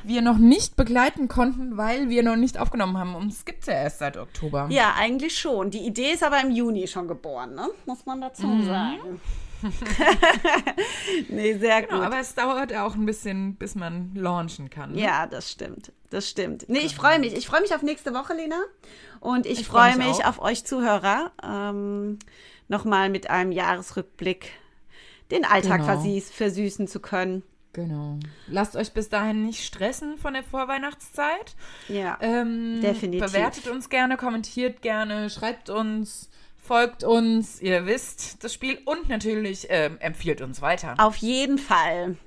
[0.03, 3.15] wir noch nicht begleiten konnten, weil wir noch nicht aufgenommen haben.
[3.15, 4.67] Und es gibt ja erst seit Oktober.
[4.69, 5.71] Ja, eigentlich schon.
[5.71, 7.67] Die Idee ist aber im Juni schon geboren, ne?
[7.85, 8.65] muss man dazu mhm.
[8.65, 9.21] sagen.
[11.29, 12.05] nee, sehr genau, gut.
[12.05, 14.93] Aber es dauert auch ein bisschen, bis man launchen kann.
[14.93, 15.01] Ne?
[15.01, 15.91] Ja, das stimmt.
[16.09, 16.69] Das stimmt.
[16.69, 17.35] Nee, ich freue mich.
[17.35, 18.61] Ich freue mich auf nächste Woche, Lena.
[19.19, 21.31] Und ich, ich freue mich, mich auf euch Zuhörer.
[21.43, 22.19] Ähm,
[22.69, 24.51] Nochmal mit einem Jahresrückblick
[25.31, 26.21] den Alltag genau.
[26.31, 27.43] versüßen zu können.
[27.73, 28.17] Genau.
[28.47, 31.55] Lasst euch bis dahin nicht stressen von der Vorweihnachtszeit.
[31.87, 32.17] Ja.
[32.21, 33.31] Ähm, definitiv.
[33.31, 36.29] Bewertet uns gerne, kommentiert gerne, schreibt uns,
[36.67, 40.95] folgt uns, ihr wisst das Spiel und natürlich ähm, empfiehlt uns weiter.
[40.97, 42.17] Auf jeden Fall.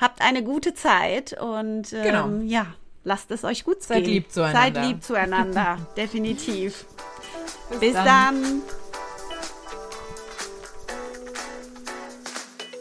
[0.00, 2.28] Habt eine gute Zeit und ähm, genau.
[2.44, 2.66] ja,
[3.04, 4.14] lasst es euch gut Seid gehen.
[4.14, 4.60] lieb zueinander.
[4.60, 6.84] Seid lieb zueinander, definitiv.
[7.70, 8.06] Bis, Bis dann.
[8.06, 8.62] dann.